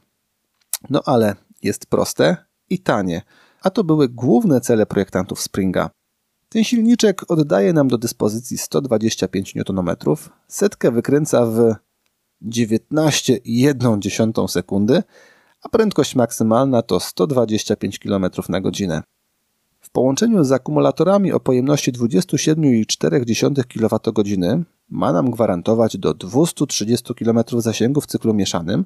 No 0.91 1.03
ale 1.05 1.35
jest 1.63 1.87
proste 1.87 2.37
i 2.71 2.79
tanie, 2.79 3.23
a 3.63 3.71
to 3.71 3.85
były 3.85 4.09
główne 4.09 4.61
cele 4.61 4.87
projektantów 4.87 5.41
Springa. 5.41 5.91
Ten 6.49 6.65
silniczek 6.65 7.31
oddaje 7.31 7.73
nam 7.73 7.89
do 7.89 7.99
dyspozycji 7.99 8.59
125 8.59 9.55
Nm, 9.57 9.97
setkę 10.49 10.91
wykręca 10.91 11.47
w 11.47 11.75
19,1 12.43 14.49
sekundy, 14.49 15.03
a 15.63 15.69
prędkość 15.69 16.15
maksymalna 16.15 16.83
to 16.83 17.01
125 17.01 17.99
km 17.99 18.27
na 18.49 18.61
godzinę. 18.61 19.03
Połączeniu 19.97 20.45
z 20.45 20.53
akumulatorami 20.53 21.33
o 21.33 21.41
pojemności 21.41 21.93
27,4 21.93 23.65
kWh 23.65 24.65
ma 24.89 25.13
nam 25.13 25.31
gwarantować 25.31 25.97
do 25.97 26.15
230 26.15 27.15
km 27.15 27.41
zasięgu 27.59 28.01
w 28.01 28.07
cyklu 28.07 28.35
mieszanym, 28.35 28.85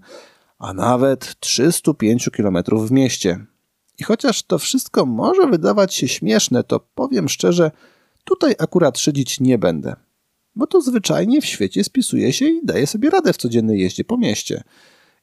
a 0.59 0.73
nawet 0.73 1.41
305 1.41 2.31
km 2.37 2.59
w 2.73 2.91
mieście. 2.91 3.47
I 3.99 4.05
chociaż 4.05 4.43
to 4.43 4.59
wszystko 4.59 5.07
może 5.07 5.47
wydawać 5.47 5.95
się 5.95 6.09
śmieszne, 6.09 6.65
to 6.65 6.81
powiem 6.95 7.29
szczerze, 7.29 7.71
tutaj 8.25 8.55
akurat 8.59 8.99
szydzić 8.99 9.41
nie 9.41 9.59
będę. 9.59 9.97
Bo 10.57 10.67
to 10.67 10.81
zwyczajnie 10.81 11.41
w 11.41 11.47
świecie 11.47 11.85
spisuje 11.85 12.33
się 12.33 12.49
i 12.49 12.61
daje 12.65 12.87
sobie 12.87 13.11
radę 13.11 13.33
w 13.33 13.37
codziennej 13.37 13.81
jeździe 13.81 14.05
po 14.05 14.19
mieście. 14.19 14.63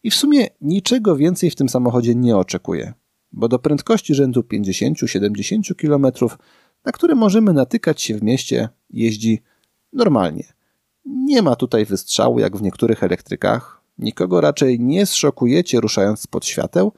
I 0.04 0.12
w 0.12 0.16
sumie 0.16 0.48
niczego 0.62 1.16
więcej 1.16 1.50
w 1.50 1.56
tym 1.56 1.70
samochodzie 1.70 2.16
nie 2.16 2.38
oczekuję. 2.38 2.94
Bo 3.38 3.48
do 3.48 3.60
prędkości 3.60 4.16
rzędu 4.16 4.42
50-70 4.42 5.76
km, 5.76 6.14
na 6.86 6.92
które 6.92 7.16
możemy 7.16 7.54
natykać 7.54 8.02
się 8.02 8.18
w 8.18 8.24
mieście, 8.24 8.70
jeździ 8.90 9.42
normalnie. 9.94 10.44
Nie 11.06 11.42
ma 11.42 11.56
tutaj 11.56 11.86
wystrzału 11.86 12.40
jak 12.40 12.58
w 12.58 12.62
niektórych 12.62 13.04
elektrykach. 13.04 13.82
Nikogo 13.98 14.42
raczej 14.42 14.80
nie 14.80 15.06
zszokujecie 15.06 15.82
ruszając 15.82 16.20
spod 16.20 16.46
świateł, 16.46 16.92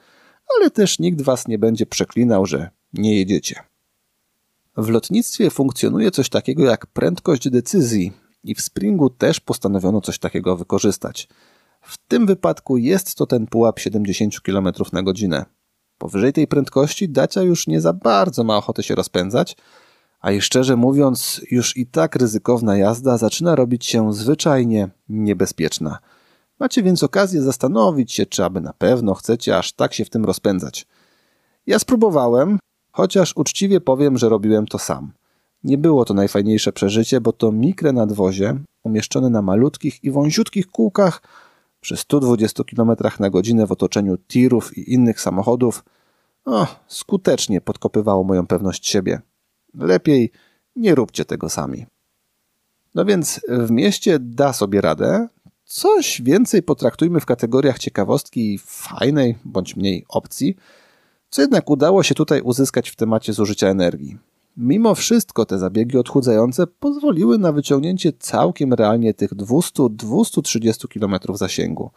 ale 0.56 0.70
też 0.70 0.98
nikt 0.98 1.22
was 1.22 1.48
nie 1.48 1.58
będzie 1.58 1.86
przeklinał, 1.86 2.46
że 2.46 2.70
nie 2.92 3.18
jedziecie. 3.18 3.56
W 4.76 4.88
lotnictwie 4.88 5.50
funkcjonuje 5.50 6.10
coś 6.10 6.28
takiego 6.28 6.64
jak 6.64 6.86
prędkość 6.86 7.50
decyzji 7.50 8.12
i 8.44 8.54
w 8.54 8.60
Springu 8.60 9.10
też 9.10 9.40
postanowiono 9.40 10.00
coś 10.00 10.18
takiego 10.18 10.56
wykorzystać. 10.56 11.28
W 11.80 11.98
tym 12.08 12.26
wypadku 12.26 12.76
jest 12.76 13.14
to 13.14 13.26
ten 13.26 13.46
pułap 13.46 13.78
70 13.78 14.40
km 14.40 14.68
na 14.92 15.02
godzinę. 15.02 15.44
Powyżej 16.00 16.32
tej 16.32 16.46
prędkości 16.46 17.08
Dacia 17.08 17.42
już 17.42 17.66
nie 17.66 17.80
za 17.80 17.92
bardzo 17.92 18.44
ma 18.44 18.56
ochotę 18.56 18.82
się 18.82 18.94
rozpędzać, 18.94 19.56
a 20.20 20.32
i 20.32 20.40
szczerze 20.40 20.76
mówiąc, 20.76 21.40
już 21.50 21.76
i 21.76 21.86
tak 21.86 22.16
ryzykowna 22.16 22.76
jazda 22.76 23.18
zaczyna 23.18 23.54
robić 23.54 23.86
się 23.86 24.12
zwyczajnie 24.12 24.88
niebezpieczna– 25.08 25.98
Macie 26.60 26.82
więc 26.82 27.02
okazję 27.02 27.42
zastanowić 27.42 28.12
się, 28.12 28.26
czy 28.26 28.44
aby 28.44 28.60
na 28.60 28.72
pewno 28.72 29.14
chcecie 29.14 29.58
aż 29.58 29.72
tak 29.72 29.94
się 29.94 30.04
w 30.04 30.10
tym 30.10 30.24
rozpędzać. 30.24 30.86
Ja 31.66 31.78
spróbowałem, 31.78 32.58
chociaż 32.92 33.36
uczciwie 33.36 33.80
powiem, 33.80 34.18
że 34.18 34.28
robiłem 34.28 34.66
to 34.66 34.78
sam. 34.78 35.12
Nie 35.64 35.78
było 35.78 36.04
to 36.04 36.14
najfajniejsze 36.14 36.72
przeżycie, 36.72 37.20
bo 37.20 37.32
to 37.32 37.52
mikre 37.52 37.92
nadwozie, 37.92 38.58
umieszczone 38.82 39.30
na 39.30 39.42
malutkich 39.42 40.04
i 40.04 40.10
wąziutkich 40.10 40.66
kółkach 40.66 41.22
przy 41.80 41.96
120 41.96 42.64
km 42.64 42.90
na 43.20 43.30
godzinę 43.30 43.66
w 43.66 43.72
otoczeniu 43.72 44.16
tirów 44.16 44.78
i 44.78 44.92
innych 44.92 45.20
samochodów, 45.20 45.84
skutecznie 46.86 47.60
podkopywało 47.60 48.24
moją 48.24 48.46
pewność 48.46 48.88
siebie. 48.88 49.20
Lepiej 49.74 50.30
nie 50.76 50.94
róbcie 50.94 51.24
tego 51.24 51.48
sami. 51.48 51.86
No 52.94 53.04
więc 53.04 53.40
w 53.48 53.70
mieście 53.70 54.18
da 54.18 54.52
sobie 54.52 54.80
radę, 54.80 55.28
coś 55.64 56.22
więcej 56.22 56.62
potraktujmy 56.62 57.20
w 57.20 57.26
kategoriach 57.26 57.78
ciekawostki 57.78 58.58
fajnej 58.66 59.38
bądź 59.44 59.76
mniej 59.76 60.04
opcji, 60.08 60.56
co 61.30 61.42
jednak 61.42 61.70
udało 61.70 62.02
się 62.02 62.14
tutaj 62.14 62.40
uzyskać 62.40 62.90
w 62.90 62.96
temacie 62.96 63.32
zużycia 63.32 63.68
energii. 63.68 64.18
Mimo 64.62 64.94
wszystko 64.94 65.46
te 65.46 65.58
zabiegi 65.58 65.98
odchudzające 65.98 66.66
pozwoliły 66.66 67.38
na 67.38 67.52
wyciągnięcie 67.52 68.12
całkiem 68.12 68.72
realnie 68.72 69.14
tych 69.14 69.34
200-230 69.34 70.88
km 70.88 71.36
zasięgu. 71.36 71.90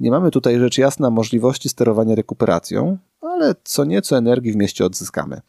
Nie 0.00 0.10
mamy 0.10 0.30
tutaj 0.30 0.58
rzecz 0.58 0.78
jasna 0.78 1.10
możliwości 1.10 1.68
sterowania 1.68 2.14
rekuperacją, 2.14 2.98
ale 3.20 3.54
co 3.64 3.84
nieco 3.84 4.16
energii 4.16 4.52
w 4.52 4.56
mieście 4.56 4.84
odzyskamy. 4.84 5.40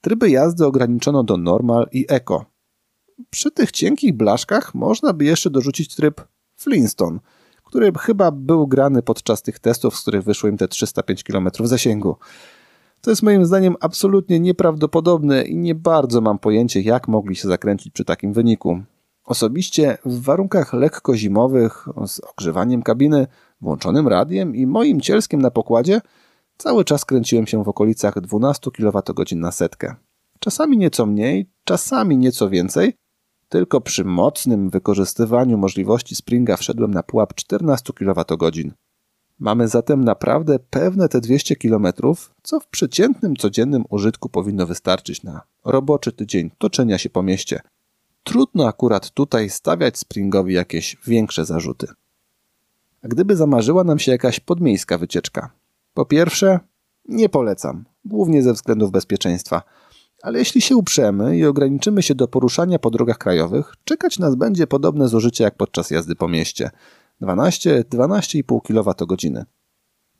Tryby 0.00 0.30
jazdy 0.30 0.66
ograniczono 0.66 1.24
do 1.24 1.36
normal 1.36 1.88
i 1.92 2.06
eco. 2.08 2.44
Przy 3.30 3.50
tych 3.50 3.72
cienkich 3.72 4.16
blaszkach 4.16 4.74
można 4.74 5.12
by 5.12 5.24
jeszcze 5.24 5.50
dorzucić 5.50 5.94
tryb 5.94 6.20
Flintstone, 6.56 7.18
który 7.64 7.92
chyba 7.98 8.30
był 8.30 8.66
grany 8.66 9.02
podczas 9.02 9.42
tych 9.42 9.58
testów, 9.58 9.96
z 9.96 10.02
których 10.02 10.22
wyszło 10.22 10.48
im 10.48 10.56
te 10.56 10.68
305 10.68 11.24
km 11.24 11.48
zasięgu. 11.64 12.16
To 13.02 13.10
jest 13.10 13.22
moim 13.22 13.46
zdaniem 13.46 13.76
absolutnie 13.80 14.40
nieprawdopodobne 14.40 15.42
i 15.42 15.56
nie 15.56 15.74
bardzo 15.74 16.20
mam 16.20 16.38
pojęcie, 16.38 16.80
jak 16.80 17.08
mogli 17.08 17.36
się 17.36 17.48
zakręcić 17.48 17.92
przy 17.92 18.04
takim 18.04 18.32
wyniku. 18.32 18.82
Osobiście 19.24 19.98
w 20.04 20.22
warunkach 20.22 20.72
lekko 20.72 21.16
zimowych, 21.16 21.88
z 22.06 22.20
ogrzewaniem 22.20 22.82
kabiny, 22.82 23.26
włączonym 23.60 24.08
radiem 24.08 24.56
i 24.56 24.66
moim 24.66 25.00
cielskiem 25.00 25.42
na 25.42 25.50
pokładzie, 25.50 26.00
cały 26.58 26.84
czas 26.84 27.04
kręciłem 27.04 27.46
się 27.46 27.64
w 27.64 27.68
okolicach 27.68 28.20
12 28.20 28.70
kWh 28.70 29.32
na 29.36 29.52
setkę. 29.52 29.94
Czasami 30.38 30.78
nieco 30.78 31.06
mniej, 31.06 31.50
czasami 31.64 32.16
nieco 32.16 32.50
więcej, 32.50 32.94
tylko 33.48 33.80
przy 33.80 34.04
mocnym 34.04 34.70
wykorzystywaniu 34.70 35.58
możliwości 35.58 36.16
Springa 36.16 36.56
wszedłem 36.56 36.94
na 36.94 37.02
pułap 37.02 37.34
14 37.34 37.92
kWh. 37.92 38.72
Mamy 39.42 39.68
zatem 39.68 40.04
naprawdę 40.04 40.58
pewne 40.58 41.08
te 41.08 41.20
200 41.20 41.56
km, 41.56 41.86
co 42.42 42.60
w 42.60 42.66
przeciętnym 42.66 43.36
codziennym 43.36 43.84
użytku 43.88 44.28
powinno 44.28 44.66
wystarczyć 44.66 45.22
na 45.22 45.40
roboczy 45.64 46.12
tydzień 46.12 46.50
toczenia 46.58 46.98
się 46.98 47.10
po 47.10 47.22
mieście. 47.22 47.60
Trudno 48.24 48.66
akurat 48.66 49.10
tutaj 49.10 49.50
stawiać 49.50 49.98
Springowi 49.98 50.54
jakieś 50.54 50.96
większe 51.06 51.44
zarzuty. 51.44 51.86
A 53.04 53.08
gdyby 53.08 53.36
zamarzyła 53.36 53.84
nam 53.84 53.98
się 53.98 54.12
jakaś 54.12 54.40
podmiejska 54.40 54.98
wycieczka? 54.98 55.50
Po 55.94 56.06
pierwsze, 56.06 56.60
nie 57.08 57.28
polecam, 57.28 57.84
głównie 58.04 58.42
ze 58.42 58.52
względów 58.52 58.90
bezpieczeństwa. 58.90 59.62
Ale 60.22 60.38
jeśli 60.38 60.60
się 60.60 60.76
uprzemy 60.76 61.36
i 61.36 61.46
ograniczymy 61.46 62.02
się 62.02 62.14
do 62.14 62.28
poruszania 62.28 62.78
po 62.78 62.90
drogach 62.90 63.18
krajowych, 63.18 63.74
czekać 63.84 64.18
nas 64.18 64.34
będzie 64.34 64.66
podobne 64.66 65.08
zużycie 65.08 65.44
jak 65.44 65.56
podczas 65.56 65.90
jazdy 65.90 66.14
po 66.14 66.28
mieście– 66.28 66.70
12-12,5 67.22 68.62
kWh. 68.62 69.44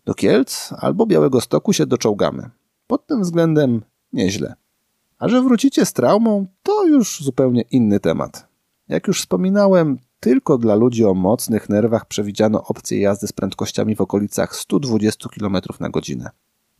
Do 0.04 0.14
Kielc 0.14 0.72
albo 0.78 1.06
Białego 1.06 1.40
Stoku 1.40 1.72
się 1.72 1.86
doczołgamy. 1.86 2.50
Pod 2.86 3.06
tym 3.06 3.22
względem 3.22 3.82
nieźle. 4.12 4.54
A 5.18 5.28
że 5.28 5.42
wrócicie 5.42 5.86
z 5.86 5.92
traumą, 5.92 6.46
to 6.62 6.86
już 6.86 7.22
zupełnie 7.22 7.62
inny 7.70 8.00
temat. 8.00 8.48
Jak 8.88 9.06
już 9.06 9.20
wspominałem, 9.20 9.98
tylko 10.20 10.58
dla 10.58 10.74
ludzi 10.74 11.04
o 11.04 11.14
mocnych 11.14 11.68
nerwach 11.68 12.06
przewidziano 12.06 12.64
opcję 12.64 13.00
jazdy 13.00 13.26
z 13.26 13.32
prędkościami 13.32 13.96
w 13.96 14.00
okolicach 14.00 14.56
120 14.56 15.28
km 15.28 15.56
na 15.80 15.88
godzinę. 15.88 16.30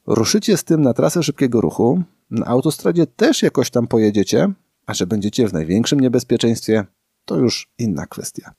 Ruszycie 0.07 0.57
z 0.57 0.65
tym 0.65 0.83
na 0.83 0.95
trasę 0.95 1.23
szybkiego 1.23 1.61
ruchu, 1.61 2.03
na 2.31 2.47
autostradzie 2.47 3.07
też 3.07 3.43
jakoś 3.43 3.71
tam 3.71 3.87
pojedziecie, 3.87 4.53
a 4.87 4.95
że 4.95 5.07
będziecie 5.07 5.49
w 5.49 5.53
największym 5.53 6.01
niebezpieczeństwie, 6.01 6.85
to 7.25 7.37
już 7.37 7.71
inna 7.79 8.07
kwestia. 8.07 8.53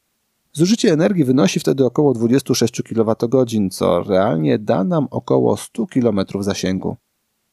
Zużycie 0.56 0.94
energii 0.94 1.24
wynosi 1.24 1.60
wtedy 1.60 1.86
około 1.86 2.14
26 2.14 2.82
kWh, 2.82 3.46
co 3.72 4.04
realnie 4.04 4.60
da 4.60 4.84
nam 4.84 5.08
około 5.12 5.58
100 5.58 5.88
km 5.88 6.20
zasięgu. 6.40 6.96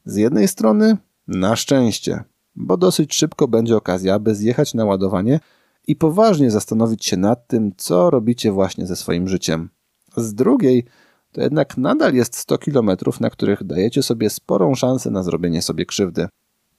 Z 0.04 0.16
jednej 0.16 0.48
strony 0.48 0.96
na 1.28 1.56
szczęście, 1.56 2.24
bo 2.56 2.76
dosyć 2.76 3.14
szybko 3.14 3.48
będzie 3.48 3.76
okazja, 3.76 4.18
by 4.18 4.34
zjechać 4.34 4.74
na 4.74 4.84
ładowanie 4.84 5.40
i 5.86 5.96
poważnie 5.96 6.50
zastanowić 6.50 7.06
się 7.06 7.16
nad 7.16 7.46
tym, 7.46 7.72
co 7.76 8.10
robicie 8.10 8.52
właśnie 8.52 8.86
ze 8.86 8.96
swoim 8.96 9.28
życiem. 9.28 9.68
Z 10.16 10.34
drugiej, 10.34 10.84
to 11.32 11.40
jednak 11.40 11.76
nadal 11.76 12.14
jest 12.14 12.36
100 12.36 12.58
km, 12.58 12.90
na 13.20 13.30
których 13.30 13.64
dajecie 13.64 14.02
sobie 14.02 14.30
sporą 14.30 14.74
szansę 14.74 15.10
na 15.10 15.22
zrobienie 15.22 15.62
sobie 15.62 15.86
krzywdy. 15.86 16.28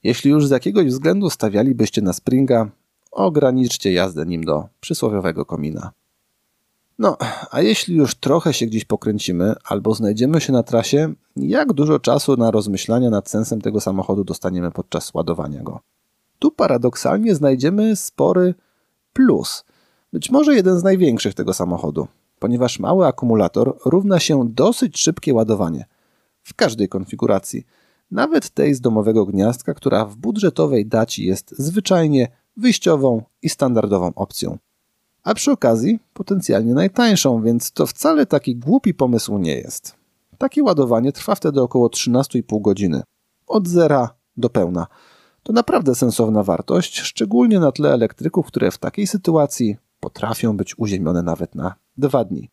Jeśli 0.02 0.30
już 0.30 0.46
z 0.46 0.50
jakiegoś 0.50 0.86
względu 0.86 1.30
stawialibyście 1.30 2.02
na 2.02 2.12
Springa, 2.12 2.70
ograniczcie 3.10 3.92
jazdę 3.92 4.26
nim 4.26 4.44
do 4.44 4.68
przysłowiowego 4.80 5.44
komina. 5.44 5.92
No, 7.02 7.16
a 7.50 7.60
jeśli 7.60 7.96
już 7.96 8.14
trochę 8.14 8.52
się 8.54 8.66
gdzieś 8.66 8.84
pokręcimy 8.84 9.54
albo 9.64 9.94
znajdziemy 9.94 10.40
się 10.40 10.52
na 10.52 10.62
trasie, 10.62 11.14
jak 11.36 11.72
dużo 11.72 11.98
czasu 11.98 12.36
na 12.36 12.50
rozmyślania 12.50 13.10
nad 13.10 13.28
sensem 13.28 13.60
tego 13.60 13.80
samochodu 13.80 14.24
dostaniemy 14.24 14.70
podczas 14.70 15.14
ładowania 15.14 15.62
go? 15.62 15.80
Tu 16.38 16.50
paradoksalnie 16.50 17.34
znajdziemy 17.34 17.96
spory 17.96 18.54
plus, 19.12 19.64
być 20.12 20.30
może 20.30 20.54
jeden 20.54 20.78
z 20.78 20.82
największych 20.82 21.34
tego 21.34 21.54
samochodu, 21.54 22.08
ponieważ 22.38 22.78
mały 22.78 23.06
akumulator 23.06 23.78
równa 23.84 24.20
się 24.20 24.48
dosyć 24.48 24.98
szybkie 24.98 25.34
ładowanie 25.34 25.84
w 26.42 26.54
każdej 26.54 26.88
konfiguracji, 26.88 27.66
nawet 28.10 28.50
tej 28.50 28.74
z 28.74 28.80
domowego 28.80 29.26
gniazdka, 29.26 29.74
która 29.74 30.04
w 30.04 30.16
budżetowej 30.16 30.86
daci 30.86 31.24
jest 31.24 31.54
zwyczajnie 31.58 32.28
wyjściową 32.56 33.22
i 33.42 33.48
standardową 33.48 34.12
opcją 34.14 34.58
a 35.22 35.34
przy 35.34 35.50
okazji 35.50 35.98
potencjalnie 36.14 36.74
najtańszą, 36.74 37.42
więc 37.42 37.72
to 37.72 37.86
wcale 37.86 38.26
taki 38.26 38.56
głupi 38.56 38.94
pomysł 38.94 39.38
nie 39.38 39.54
jest. 39.54 39.94
Takie 40.38 40.62
ładowanie 40.62 41.12
trwa 41.12 41.34
wtedy 41.34 41.60
około 41.62 41.88
13,5 41.88 42.60
godziny. 42.60 43.02
Od 43.46 43.68
zera 43.68 44.14
do 44.36 44.50
pełna. 44.50 44.86
To 45.42 45.52
naprawdę 45.52 45.94
sensowna 45.94 46.42
wartość, 46.42 47.00
szczególnie 47.00 47.60
na 47.60 47.72
tle 47.72 47.92
elektryków, 47.92 48.46
które 48.46 48.70
w 48.70 48.78
takiej 48.78 49.06
sytuacji 49.06 49.76
potrafią 50.00 50.56
być 50.56 50.78
uziemione 50.78 51.22
nawet 51.22 51.54
na 51.54 51.74
dwa 51.96 52.24
dni. 52.24 52.48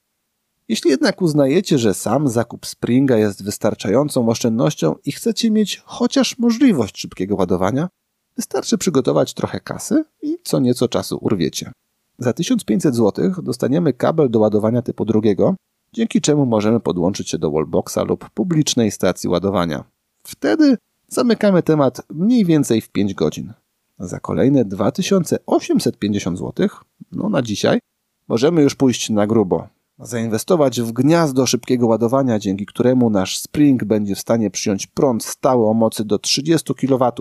Jeśli 0.67 0.91
jednak 0.91 1.21
uznajecie, 1.21 1.77
że 1.77 1.93
sam 1.93 2.27
zakup 2.27 2.65
Springa 2.65 3.17
jest 3.17 3.43
wystarczającą 3.43 4.29
oszczędnością 4.29 4.95
i 5.05 5.11
chcecie 5.11 5.51
mieć 5.51 5.81
chociaż 5.85 6.37
możliwość 6.37 6.99
szybkiego 6.99 7.35
ładowania, 7.35 7.89
wystarczy 8.35 8.77
przygotować 8.77 9.33
trochę 9.33 9.59
kasy 9.59 10.03
i 10.21 10.37
co 10.43 10.59
nieco 10.59 10.87
czasu 10.87 11.17
urwiecie. 11.21 11.71
Za 12.19 12.33
1500 12.33 12.95
zł 12.95 13.31
dostaniemy 13.43 13.93
kabel 13.93 14.29
do 14.29 14.39
ładowania 14.39 14.81
typu 14.81 15.05
drugiego, 15.05 15.55
dzięki 15.93 16.21
czemu 16.21 16.45
możemy 16.45 16.79
podłączyć 16.79 17.29
się 17.29 17.37
do 17.37 17.51
wallboxa 17.51 17.97
lub 18.07 18.29
publicznej 18.29 18.91
stacji 18.91 19.29
ładowania. 19.29 19.83
Wtedy 20.23 20.77
zamykamy 21.07 21.63
temat 21.63 22.01
mniej 22.09 22.45
więcej 22.45 22.81
w 22.81 22.89
5 22.89 23.13
godzin. 23.13 23.53
Za 23.99 24.19
kolejne 24.19 24.65
2850 24.65 26.39
zł, 26.39 26.67
no 27.11 27.29
na 27.29 27.41
dzisiaj, 27.41 27.79
możemy 28.27 28.61
już 28.61 28.75
pójść 28.75 29.09
na 29.09 29.27
grubo. 29.27 29.67
Zainwestować 29.99 30.81
w 30.81 30.91
gniazdo 30.91 31.45
szybkiego 31.45 31.87
ładowania, 31.87 32.39
dzięki 32.39 32.65
któremu 32.65 33.09
nasz 33.09 33.37
Spring 33.37 33.83
będzie 33.83 34.15
w 34.15 34.19
stanie 34.19 34.51
przyjąć 34.51 34.87
prąd 34.87 35.23
stały 35.25 35.67
o 35.67 35.73
mocy 35.73 36.05
do 36.05 36.19
30 36.19 36.73
kW, 36.75 37.11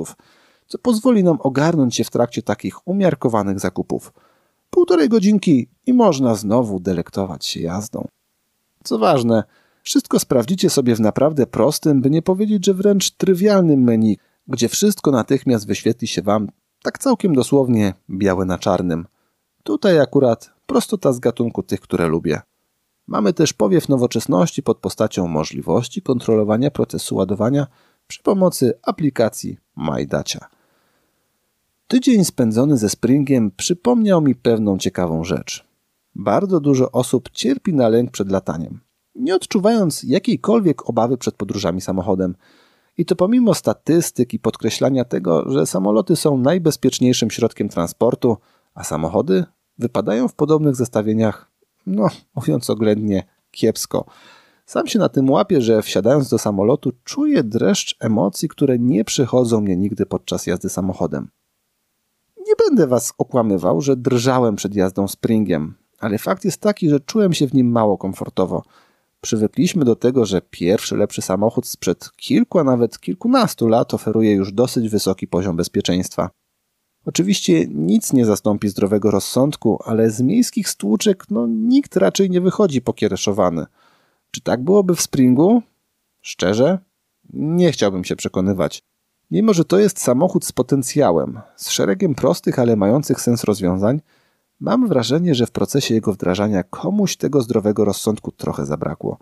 co 0.67 0.79
pozwoli 0.79 1.25
nam 1.25 1.39
ogarnąć 1.41 1.97
się 1.97 2.05
w 2.05 2.11
trakcie 2.11 2.43
takich 2.43 2.89
umiarkowanych 2.89 3.61
zakupów. 3.61 4.13
Półtorej 4.71 5.09
godzinki 5.09 5.69
i 5.87 5.93
można 5.93 6.35
znowu 6.35 6.81
delektować 6.81 7.47
się 7.47 7.61
jazdą. 7.61 8.09
Co 8.85 8.99
ważne, 8.99 9.45
wszystko 9.83 10.19
sprawdzicie 10.19 10.71
sobie 10.71 10.95
w 10.95 11.01
naprawdę 11.01 11.47
prostym, 11.47 12.01
by 12.01 12.11
nie 12.11 12.23
powiedzieć, 12.23 12.67
że 12.67 12.75
wręcz 12.75 13.11
trywialnym 13.11 13.83
menu, 13.83 14.19
gdzie 14.49 14.69
wszystko 14.69 15.11
natychmiast 15.11 15.67
wyświetli 15.67 16.09
się 16.09 16.23
Wam 16.23 16.49
tak 16.83 16.99
całkiem 16.99 17.35
dosłownie 17.35 17.95
białe 18.11 18.45
na 18.45 18.59
czarnym. 18.59 19.07
Tutaj 19.63 20.01
akurat 20.01 20.51
prostota 20.67 21.13
z 21.13 21.19
gatunku 21.19 21.63
tych, 21.63 21.81
które 21.81 22.09
lubię. 22.09 22.41
Mamy 23.07 23.33
też 23.33 23.53
powiew 23.53 23.89
nowoczesności 23.89 24.63
pod 24.63 24.79
postacią 24.79 25.29
możliwości 25.29 26.03
kontrolowania 26.03 26.71
procesu 26.71 27.17
ładowania 27.17 27.67
przy 28.07 28.23
pomocy 28.23 28.79
aplikacji 28.83 29.59
MyDacia. 29.77 30.49
Tydzień 31.89 32.25
spędzony 32.25 32.77
ze 32.77 32.89
Springiem 32.89 33.51
przypomniał 33.57 34.21
mi 34.21 34.35
pewną 34.35 34.79
ciekawą 34.79 35.25
rzecz. 35.25 35.65
Bardzo 36.15 36.61
dużo 36.61 36.93
osób 36.93 37.31
cierpi 37.31 37.75
na 37.75 37.89
lęk 37.89 38.11
przed 38.11 38.31
lataniem, 38.31 38.81
nie 39.15 39.35
odczuwając 39.35 40.03
jakiejkolwiek 40.03 40.89
obawy 40.89 41.17
przed 41.17 41.35
podróżami 41.35 41.81
samochodem. 41.81 42.35
I 42.99 43.05
to 43.05 43.17
pomimo 43.17 43.55
statystyk 43.55 44.35
i 44.35 44.39
podkreślania 44.39 45.05
tego, 45.05 45.51
że 45.51 45.67
samoloty 45.67 46.17
są 46.17 46.39
najbezpieczniejszym 46.39 47.31
środkiem 47.31 47.69
transportu, 47.69 48.37
a 48.75 48.85
samochody 48.85 49.45
wypadają 49.79 50.29
w 50.29 50.35
podobnych 50.35 50.77
zestawieniach, 50.77 51.51
no 51.87 52.09
mówiąc 52.35 52.71
oględnie, 52.71 53.23
kiepsko. 53.51 54.05
Sam 54.67 54.87
się 54.87 54.99
na 54.99 55.09
tym 55.09 55.31
łapię, 55.31 55.61
że 55.61 55.83
wsiadając 55.83 56.29
do 56.29 56.39
samolotu 56.39 56.93
czuję 57.05 57.45
dreszcz 57.45 57.97
emocji, 58.01 58.49
które 58.49 58.79
nie 58.79 59.05
przychodzą 59.05 59.61
mnie 59.61 59.77
nigdy 59.77 60.07
podczas 60.07 60.47
jazdy 60.47 60.69
samochodem. 60.69 61.29
Nie 62.49 62.55
będę 62.67 62.87
was 62.87 63.13
okłamywał, 63.19 63.81
że 63.81 63.97
drżałem 63.97 64.57
przed 64.57 64.75
jazdą 64.75 65.09
Springiem. 65.09 65.75
ale 66.01 66.19
fakt 66.19 66.45
jest 66.45 66.61
taki, 66.61 66.91
że 66.91 67.01
czułem 67.01 67.33
się 67.33 67.47
w 67.47 67.55
nim 67.55 67.71
mało 67.71 67.99
komfortowo. 67.99 68.63
Przywykliśmy 69.21 69.85
do 69.85 69.97
tego, 69.97 70.25
że 70.25 70.43
pierwszy 70.51 70.97
lepszy 70.97 71.23
samochód 71.23 71.67
sprzed 71.67 72.11
kilku, 72.17 72.59
a 72.59 72.65
nawet 72.65 73.01
kilkunastu 73.01 73.69
lat 73.69 73.95
oferuje 73.95 74.33
już 74.33 74.53
dosyć 74.53 74.89
wysoki 74.89 75.27
poziom 75.27 75.57
bezpieczeństwa. 75.57 76.31
Oczywiście 77.07 77.67
nic 77.67 78.13
nie 78.13 78.25
zastąpi 78.25 78.69
zdrowego 78.69 79.11
rozsądku, 79.11 79.79
ale 79.85 80.11
z 80.11 80.21
miejskich 80.21 80.69
stłuczek 80.69 81.25
no, 81.31 81.47
nikt 81.47 81.97
raczej 81.97 82.31
nie 82.31 82.41
wychodzi 82.41 82.83
pokiereszowany. 82.83 83.67
Czy 84.31 84.41
tak 84.41 84.65
byłoby 84.65 84.97
w 84.97 85.01
Springu? 85.01 85.63
Szczerze? 86.21 86.79
Nie 87.33 87.73
chciałbym 87.73 88.05
się 88.05 88.17
przekonywać. 88.17 88.83
Mimo, 89.31 89.55
że 89.55 89.65
to 89.65 89.79
jest 89.79 90.01
samochód 90.01 90.45
z 90.45 90.53
potencjałem, 90.53 91.41
z 91.57 91.71
szeregiem 91.71 92.15
prostych, 92.15 92.59
ale 92.59 92.77
mających 92.77 93.21
sens 93.21 93.45
rozwiązań, 93.45 94.01
mam 94.61 94.89
wrażenie, 94.89 95.35
że 95.35 95.47
w 95.47 95.51
procesie 95.51 95.95
jego 95.95 96.13
wdrażania 96.13 96.63
komuś 96.63 97.17
tego 97.17 97.43
zdrowego 97.43 97.85
rozsądku 97.85 98.33
trochę 98.33 98.67
zabrakło. 98.67 99.19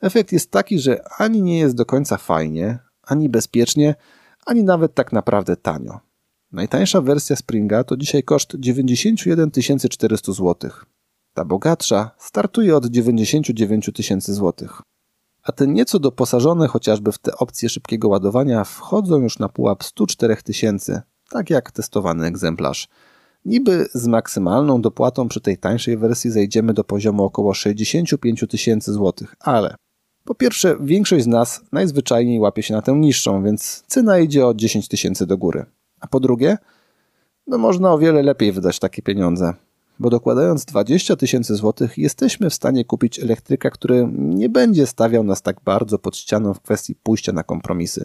Efekt 0.00 0.32
jest 0.32 0.50
taki, 0.50 0.78
że 0.78 1.00
ani 1.18 1.42
nie 1.42 1.58
jest 1.58 1.76
do 1.76 1.86
końca 1.86 2.16
fajnie, 2.16 2.78
ani 3.02 3.28
bezpiecznie, 3.28 3.94
ani 4.46 4.64
nawet 4.64 4.94
tak 4.94 5.12
naprawdę 5.12 5.56
tanio. 5.56 6.00
Najtańsza 6.52 7.00
wersja 7.00 7.36
Springa 7.36 7.84
to 7.84 7.96
dzisiaj 7.96 8.22
koszt 8.22 8.52
91 8.58 9.50
400 9.90 10.32
zł. 10.32 10.70
Ta 11.34 11.44
bogatsza 11.44 12.10
startuje 12.18 12.76
od 12.76 12.86
99 12.86 13.90
tysięcy 13.94 14.34
złotych. 14.34 14.82
A 15.42 15.52
te 15.52 15.66
nieco 15.66 15.98
doposażone 15.98 16.68
chociażby 16.68 17.12
w 17.12 17.18
te 17.18 17.36
opcje 17.36 17.68
szybkiego 17.68 18.08
ładowania 18.08 18.64
wchodzą 18.64 19.18
już 19.18 19.38
na 19.38 19.48
pułap 19.48 19.84
104 19.84 20.36
tysięcy, 20.36 21.00
tak 21.30 21.50
jak 21.50 21.70
testowany 21.70 22.26
egzemplarz. 22.26 22.88
Niby 23.44 23.88
z 23.94 24.06
maksymalną 24.06 24.80
dopłatą 24.82 25.28
przy 25.28 25.40
tej 25.40 25.58
tańszej 25.58 25.96
wersji 25.96 26.30
zejdziemy 26.30 26.74
do 26.74 26.84
poziomu 26.84 27.24
około 27.24 27.54
65 27.54 28.44
tysięcy 28.48 28.92
złotych, 28.92 29.34
ale 29.40 29.74
po 30.24 30.34
pierwsze, 30.34 30.76
większość 30.80 31.24
z 31.24 31.26
nas 31.26 31.60
najzwyczajniej 31.72 32.40
łapie 32.40 32.62
się 32.62 32.74
na 32.74 32.82
tę 32.82 32.92
niższą, 32.92 33.44
więc 33.44 33.84
cena 33.86 34.18
idzie 34.18 34.46
o 34.46 34.54
10 34.54 34.88
tysięcy 34.88 35.26
do 35.26 35.38
góry. 35.38 35.64
A 36.00 36.06
po 36.06 36.20
drugie, 36.20 36.58
no 37.46 37.58
można 37.58 37.92
o 37.92 37.98
wiele 37.98 38.22
lepiej 38.22 38.52
wydać 38.52 38.78
takie 38.78 39.02
pieniądze, 39.02 39.54
bo 40.00 40.10
dokładając 40.10 40.64
20 40.64 41.16
tysięcy 41.16 41.54
złotych 41.54 41.98
jesteśmy 41.98 42.50
w 42.50 42.54
stanie 42.54 42.84
kupić 42.84 43.18
elektryka, 43.18 43.70
który 43.70 44.08
nie 44.12 44.48
będzie 44.48 44.86
stawiał 44.86 45.24
nas 45.24 45.42
tak 45.42 45.60
bardzo 45.64 45.98
pod 45.98 46.16
ścianą 46.16 46.54
w 46.54 46.60
kwestii 46.60 46.94
pójścia 46.94 47.32
na 47.32 47.42
kompromisy. 47.42 48.04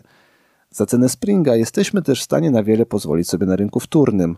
Za 0.69 0.85
cenę 0.85 1.09
Springa 1.09 1.55
jesteśmy 1.55 2.01
też 2.01 2.21
w 2.21 2.23
stanie 2.23 2.51
na 2.51 2.63
wiele 2.63 2.85
pozwolić 2.85 3.29
sobie 3.29 3.45
na 3.45 3.55
rynku 3.55 3.79
wtórnym. 3.79 4.37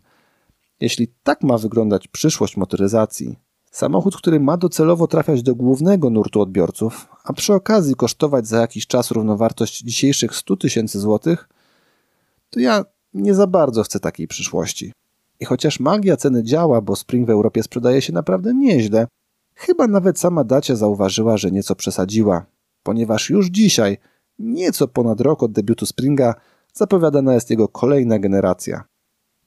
Jeśli 0.80 1.08
tak 1.24 1.44
ma 1.44 1.58
wyglądać 1.58 2.08
przyszłość 2.08 2.58
motoryzacji, 2.58 3.38
samochód, 3.72 4.18
który 4.18 4.40
ma 4.40 4.58
docelowo 4.58 5.08
trafiać 5.08 5.44
do 5.44 5.56
głównego 5.56 6.10
nurtu 6.10 6.42
odbiorców, 6.42 7.08
a 7.24 7.34
przy 7.34 7.54
okazji 7.54 7.96
kosztować 7.96 8.48
za 8.48 8.62
jakiś 8.62 8.88
czas 8.88 9.12
równowartość 9.12 9.82
dzisiejszych 9.82 10.36
100 10.36 10.58
tysięcy 10.58 11.00
złotych, 11.00 11.50
to 12.50 12.60
ja 12.60 12.86
nie 13.14 13.36
za 13.36 13.48
bardzo 13.48 13.84
chcę 13.84 14.00
takiej 14.00 14.28
przyszłości. 14.28 14.92
I 15.40 15.46
chociaż 15.46 15.80
magia 15.80 16.18
ceny 16.18 16.44
działa, 16.44 16.82
bo 16.82 16.96
Spring 16.96 17.28
w 17.28 17.30
Europie 17.30 17.64
sprzedaje 17.64 18.02
się 18.02 18.14
naprawdę 18.14 18.54
nieźle, 18.54 19.08
chyba 19.56 19.88
nawet 19.88 20.20
sama 20.20 20.44
Dacia 20.44 20.76
zauważyła, 20.76 21.38
że 21.38 21.52
nieco 21.52 21.76
przesadziła, 21.76 22.46
ponieważ 22.84 23.30
już 23.30 23.48
dzisiaj, 23.48 23.98
nieco 24.40 24.88
ponad 24.88 25.22
rok 25.22 25.44
od 25.44 25.52
debiutu 25.52 25.86
Springa, 25.86 26.36
zapowiadana 26.74 27.34
jest 27.34 27.50
jego 27.50 27.68
kolejna 27.68 28.20
generacja. 28.20 28.84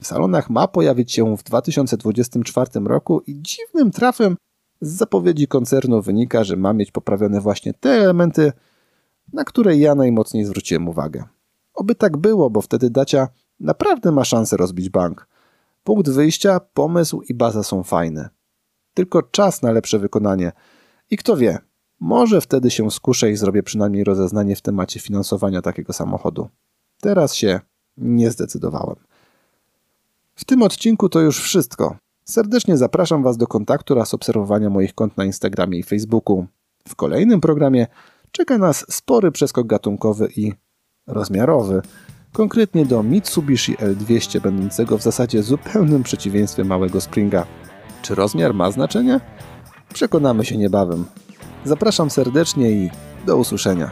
W 0.02 0.06
salonach 0.06 0.50
ma 0.50 0.68
pojawić 0.68 1.12
się 1.12 1.36
w 1.36 1.42
2024 1.42 2.70
roku 2.84 3.20
i 3.26 3.42
dziwnym 3.42 3.90
trafem 3.90 4.36
z 4.80 4.96
zapowiedzi 4.96 5.46
koncernu 5.46 6.02
wynika, 6.02 6.44
że 6.44 6.56
ma 6.56 6.72
mieć 6.72 6.90
poprawione 6.90 7.40
właśnie 7.40 7.74
te 7.74 7.90
elementy, 7.90 8.52
na 9.32 9.44
które 9.44 9.76
ja 9.76 9.94
najmocniej 9.94 10.44
zwróciłem 10.44 10.88
uwagę. 10.88 11.24
Oby 11.74 11.94
tak 11.94 12.16
było, 12.16 12.50
bo 12.50 12.60
wtedy 12.60 12.90
Dacia 12.90 13.28
naprawdę 13.60 14.12
ma 14.12 14.24
szansę 14.24 14.56
rozbić 14.56 14.88
bank. 14.88 15.26
Punkt 15.84 16.10
wyjścia, 16.10 16.60
pomysł 16.60 17.20
i 17.20 17.34
baza 17.34 17.62
są 17.62 17.82
fajne. 17.82 18.28
Tylko 18.94 19.22
czas 19.22 19.62
na 19.62 19.72
lepsze 19.72 19.98
wykonanie. 19.98 20.52
I 21.10 21.16
kto 21.16 21.36
wie, 21.36 21.58
może 22.00 22.40
wtedy 22.40 22.70
się 22.70 22.90
skuszę 22.90 23.30
i 23.30 23.36
zrobię 23.36 23.62
przynajmniej 23.62 24.04
rozeznanie 24.04 24.56
w 24.56 24.62
temacie 24.62 25.00
finansowania 25.00 25.62
takiego 25.62 25.92
samochodu. 25.92 26.48
Teraz 27.00 27.34
się 27.34 27.60
nie 27.96 28.30
zdecydowałem. 28.30 28.96
W 30.34 30.44
tym 30.44 30.62
odcinku 30.62 31.08
to 31.08 31.20
już 31.20 31.40
wszystko. 31.40 31.96
Serdecznie 32.24 32.76
zapraszam 32.76 33.22
Was 33.22 33.36
do 33.36 33.46
kontaktu 33.46 33.94
oraz 33.94 34.14
obserwowania 34.14 34.70
moich 34.70 34.94
kont 34.94 35.16
na 35.16 35.24
Instagramie 35.24 35.78
i 35.78 35.82
Facebooku. 35.82 36.46
W 36.88 36.96
kolejnym 36.96 37.40
programie 37.40 37.86
czeka 38.30 38.58
nas 38.58 38.86
spory 38.94 39.32
przeskok 39.32 39.66
gatunkowy 39.66 40.28
i 40.36 40.52
rozmiarowy 41.06 41.82
konkretnie 42.32 42.86
do 42.86 43.02
Mitsubishi 43.02 43.76
L200 43.76 44.40
będącego 44.40 44.98
w 44.98 45.02
zasadzie 45.02 45.42
zupełnym 45.42 46.02
przeciwieństwem 46.02 46.66
małego 46.66 47.00
Springa. 47.00 47.46
Czy 48.02 48.14
rozmiar 48.14 48.54
ma 48.54 48.70
znaczenie? 48.70 49.20
Przekonamy 49.94 50.44
się 50.44 50.56
niebawem. 50.56 51.04
Zapraszam 51.64 52.10
serdecznie 52.10 52.70
i 52.70 52.90
do 53.26 53.36
usłyszenia. 53.36 53.90